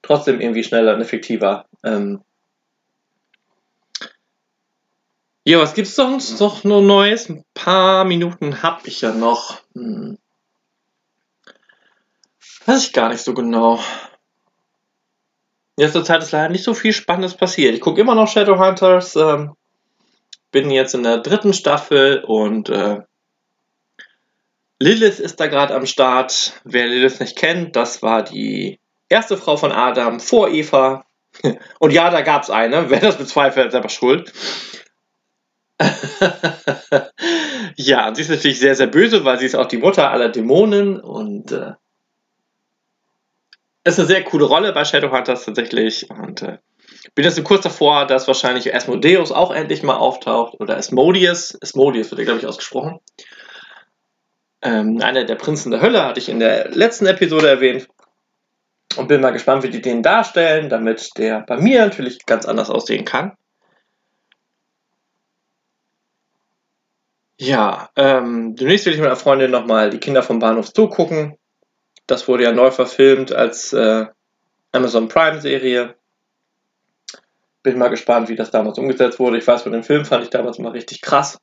[0.00, 1.66] trotzdem irgendwie schneller und effektiver.
[1.84, 2.22] Ähm
[5.44, 7.28] ja, was gibt's sonst noch nur Neues?
[7.28, 9.60] Ein paar Minuten habe ich ja noch.
[9.74, 10.16] Hm.
[12.64, 13.78] Weiß ich gar nicht so genau.
[15.76, 17.74] In letzter Zeit ist leider nicht so viel Spannendes passiert.
[17.74, 19.16] Ich gucke immer noch Shadowhunters.
[19.16, 19.54] Ähm,
[20.50, 23.00] bin jetzt in der dritten Staffel und äh,
[24.78, 26.60] Lilith ist da gerade am Start.
[26.64, 31.04] Wer Lilith nicht kennt, das war die erste Frau von Adam vor Eva.
[31.78, 32.90] Und ja, da gab es eine.
[32.90, 34.32] Wer das bezweifelt, hat selber schuld.
[37.76, 41.00] ja, sie ist natürlich sehr, sehr böse, weil sie ist auch die Mutter aller Dämonen
[41.00, 41.72] und äh,
[43.84, 46.08] ist eine sehr coole Rolle bei Shadowhunters tatsächlich.
[46.10, 46.58] Und äh,
[47.14, 50.60] bin jetzt kurz davor, dass wahrscheinlich Asmodeus auch endlich mal auftaucht.
[50.60, 51.58] Oder Asmodeus.
[51.60, 53.00] Asmodeus wird ja, glaube ich, ausgesprochen.
[54.62, 57.88] Ähm, einer der Prinzen der Hölle hatte ich in der letzten Episode erwähnt.
[58.96, 62.70] Und bin mal gespannt, wie die den darstellen, damit der bei mir natürlich ganz anders
[62.70, 63.32] aussehen kann.
[67.38, 71.36] Ja, ähm, demnächst will ich mit einer Freundin nochmal die Kinder vom Bahnhof Zoo gucken.
[72.12, 74.04] Das wurde ja neu verfilmt als äh,
[74.70, 75.94] Amazon Prime-Serie.
[77.62, 79.38] Bin mal gespannt, wie das damals umgesetzt wurde.
[79.38, 81.38] Ich weiß, von dem Film fand ich damals mal richtig krass.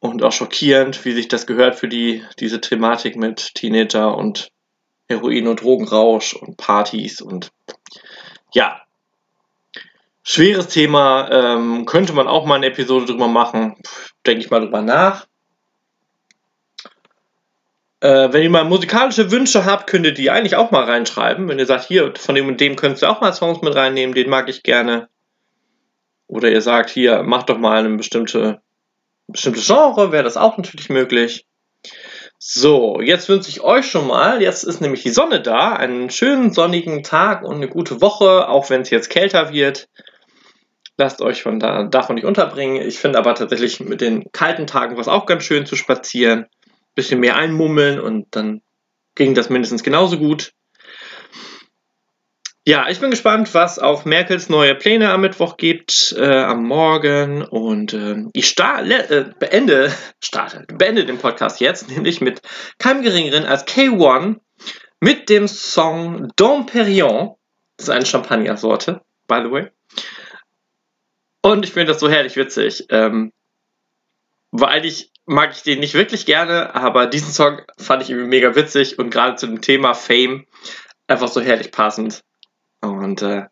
[0.00, 4.50] Und auch schockierend, wie sich das gehört für die, diese Thematik mit Teenager und
[5.08, 7.52] Heroin- und Drogenrausch und Partys und
[8.52, 8.80] ja.
[10.24, 13.76] Schweres Thema, ähm, könnte man auch mal eine Episode drüber machen.
[14.26, 15.28] Denke ich mal drüber nach.
[18.04, 21.48] Äh, wenn ihr mal musikalische Wünsche habt, könnt ihr die eigentlich auch mal reinschreiben.
[21.48, 24.14] Wenn ihr sagt, hier, von dem und dem könnt ihr auch mal Songs mit reinnehmen,
[24.14, 25.08] den mag ich gerne.
[26.26, 28.60] Oder ihr sagt, hier, macht doch mal eine bestimmte,
[29.26, 31.46] bestimmte Genre, wäre das auch natürlich möglich.
[32.38, 36.52] So, jetzt wünsche ich euch schon mal, jetzt ist nämlich die Sonne da, einen schönen
[36.52, 39.88] sonnigen Tag und eine gute Woche, auch wenn es jetzt kälter wird.
[40.98, 42.86] Lasst euch von da, davon nicht unterbringen.
[42.86, 46.48] Ich finde aber tatsächlich mit den kalten Tagen war es auch ganz schön zu spazieren
[46.94, 48.62] bisschen mehr einmummeln und dann
[49.14, 50.52] ging das mindestens genauso gut.
[52.66, 57.42] Ja, ich bin gespannt, was auf Merkels neue Pläne am Mittwoch gibt, äh, am Morgen.
[57.42, 62.40] Und äh, ich start, äh, beende, starte, beende den Podcast jetzt, nämlich mit
[62.78, 64.36] keinem Geringeren als K1
[65.00, 67.34] mit dem Song Dom Perignon.
[67.76, 69.70] Das ist eine Champagner-Sorte, by the way.
[71.42, 73.30] Und ich finde das so herrlich witzig, ähm,
[74.52, 78.54] weil ich mag ich den nicht wirklich gerne, aber diesen Song fand ich irgendwie mega
[78.54, 80.46] witzig und gerade zu dem Thema Fame
[81.06, 82.22] einfach so herrlich passend.
[82.80, 83.44] Und äh,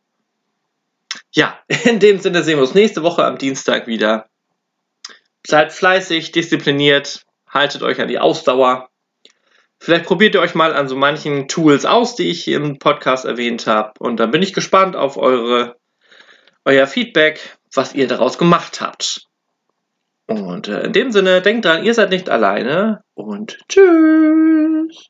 [1.33, 4.29] ja, in dem Sinne sehen wir uns nächste Woche am Dienstag wieder.
[5.47, 8.89] Seid fleißig, diszipliniert, haltet euch an die Ausdauer.
[9.81, 13.67] Vielleicht probiert ihr euch mal an so manchen Tools aus, die ich im Podcast erwähnt
[13.67, 13.93] habe.
[13.99, 15.77] Und dann bin ich gespannt auf eure,
[16.65, 19.27] euer Feedback, was ihr daraus gemacht habt.
[20.27, 25.09] Und äh, in dem Sinne, denkt dran, ihr seid nicht alleine und tschüss.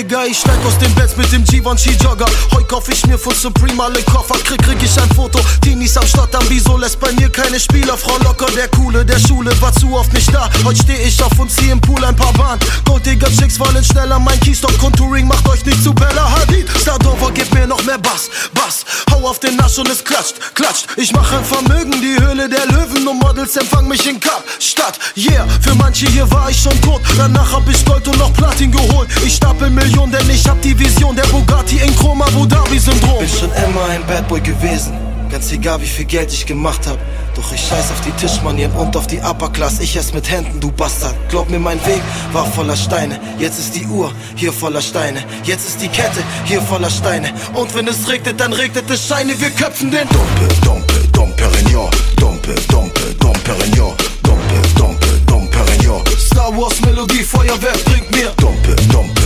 [0.00, 2.24] Digga, ich steig aus dem Bett mit dem Givenchy Jogger.
[2.54, 4.38] Heu kauf ich mir von Supreme alle Koffer.
[4.44, 5.40] Krieg, krieg ich ein Foto.
[5.60, 7.98] Teenies am Stottern, wieso lässt bei mir keine Spieler?
[7.98, 10.48] Frau Locker, der Coole der Schule, war zu oft nicht da.
[10.64, 12.58] Heute steh ich auf und zieh im Pool ein paar Bahn.
[12.86, 14.18] Gold, Digga, Chicks wollen schneller.
[14.18, 16.66] Mein Keystop Contouring macht euch nicht zu Bella Hadid.
[16.80, 18.86] Stardover, gib mir noch mehr Bass, Bass.
[19.10, 20.86] Hau auf den Nasch und es klatscht, klatscht.
[20.96, 24.98] Ich mach ein Vermögen, die Höhle der Löwen und Models empfang mich in Kapstadt.
[25.14, 27.02] Yeah, für manche hier war ich schon tot.
[27.18, 29.10] Danach hab ich Gold und noch Platin geholt.
[29.26, 33.18] Ich stapel Millionen, denn ich hab die Vision der Bugatti in Chroma Abu Dhabi Syndrom.
[33.18, 34.92] Bin schon immer ein Bad Boy gewesen,
[35.30, 36.98] ganz egal wie viel Geld ich gemacht hab.
[37.34, 39.80] Doch ich scheiß auf die Tischmanieren und auf die Upper Class.
[39.80, 41.14] Ich ess mit Händen, du Bastard.
[41.28, 43.18] Glaub mir, mein Weg war voller Steine.
[43.38, 45.22] Jetzt ist die Uhr hier voller Steine.
[45.44, 47.28] Jetzt ist die Kette hier voller Steine.
[47.54, 49.38] Und wenn es regnet, dann regnet es Scheine.
[49.40, 51.90] Wir köpfen den Dumpe, Dumpe, Dom Perignon.
[52.16, 53.94] Dumpe, Dumpe, Dom Perignon.
[54.22, 56.02] Dumpe, Dumpe, Dom Perignon.
[56.18, 59.22] Star Wars Melodie, Feuerwerk bringt mir Dumpe, Dumpe,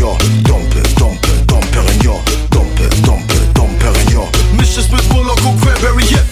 [0.00, 0.16] Perignon.
[0.44, 2.20] Dumpe, Dumpe, Dom Perignon.
[2.50, 4.28] Dumpe, Dumpe, Dom Perignon.
[4.56, 5.69] Misch es mit Moloch und Cranberry,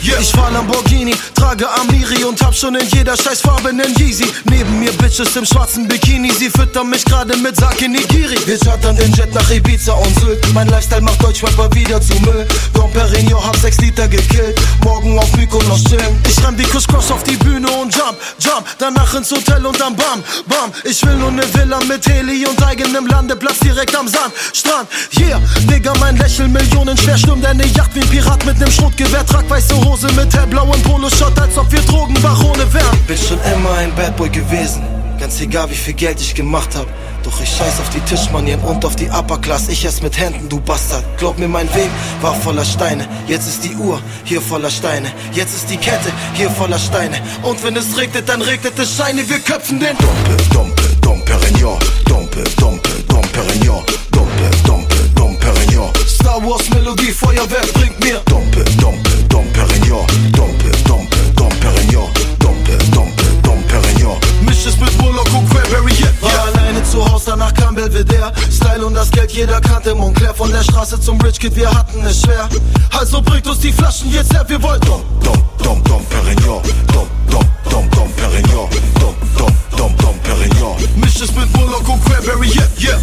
[0.08, 0.18] yeah.
[0.20, 4.26] Ich fahr Lamborghini, trage Amiri und hab schon in jeder Scheißfarbe nen Yeezy.
[4.50, 8.36] Neben mir Bitches im schwarzen Bikini, sie füttern mich gerade mit Sake Nigiri.
[8.46, 10.44] Wir chartern den Jet nach Ibiza und Sylt.
[10.54, 12.46] Mein Lifestyle macht Deutschrapper wieder zu Müll.
[12.74, 14.58] Dom Perignon hab 6 Liter gekillt.
[14.82, 16.20] Morgen auf Mykonos chillen.
[16.28, 18.66] Ich renn wie Kuss Cross auf die Bühne und jump, jump.
[18.78, 20.72] Danach ins Hotel und dann bam, bam.
[20.84, 24.88] Ich will nur ne Villa mit Heli und eigenem Landeplatz direkt am Sandstrand.
[25.16, 25.40] Yeah,
[25.70, 27.16] Digga, mein Lächeln Millionen schwer.
[27.16, 29.24] Stürmt eine Yacht wie ein Pirat mit nem Schrotgewehr.
[29.24, 32.98] Trag weiße Hose mit hellblauem Poloshot, als ob wir Drogenbarone wären.
[33.06, 34.82] Bin schon immer ein Bad Boy gewesen.
[35.18, 36.86] Ganz egal wie viel Geld ich gemacht hab.
[37.24, 39.68] Doch ich scheiß auf die Tischmanieren und auf die Upper Class.
[39.68, 41.04] Ich ess mit Händen, du Bastard.
[41.18, 41.90] Glaub mir, mein Weg
[42.20, 43.08] war voller Steine.
[43.26, 45.10] Jetzt ist die Uhr hier voller Steine.
[45.32, 47.16] Jetzt ist die Kette hier voller Steine.
[47.42, 49.28] Und wenn es regnet, dann regnet es Scheine.
[49.28, 51.78] Wir köpfen den Dumpe, Dumpe, Dom Perignon.
[52.04, 53.82] Dumpe, Dumpe, Dom Perignon.
[54.12, 55.90] Dumpe, Dumpe, Dom Perignon.
[56.06, 60.04] Star Wars Melodie, Feuerwerk bringt mir Dumpe, Dumpe, Dom Perignon.
[60.32, 62.10] Dumpe, Dumpe, Dom Perignon.
[62.40, 64.18] Dumpe, Dumpe, Dom Perignon.
[64.42, 66.22] Misch es mit Moloch und Cranberry, yeah, yeah.
[66.22, 68.32] War alleine zu Hause, danach kam Belvedere.
[68.50, 70.34] Style und das Geld, jeder kannte Montclair.
[70.34, 72.48] Von der Straße zum Rich Kid, wir hatten es schwer.
[72.90, 76.60] Also bringt uns die Flaschen jetzt her, wir wollen Dom, Dom, Dom, Dom Perignon.
[76.92, 78.68] Dom, Dom, Dom, Dom Perignon.
[78.98, 80.76] Dom, Dom, Dom, Dom Perignon.
[80.96, 82.98] Misch es mit Moloch und Cranberry, yeah, yeah.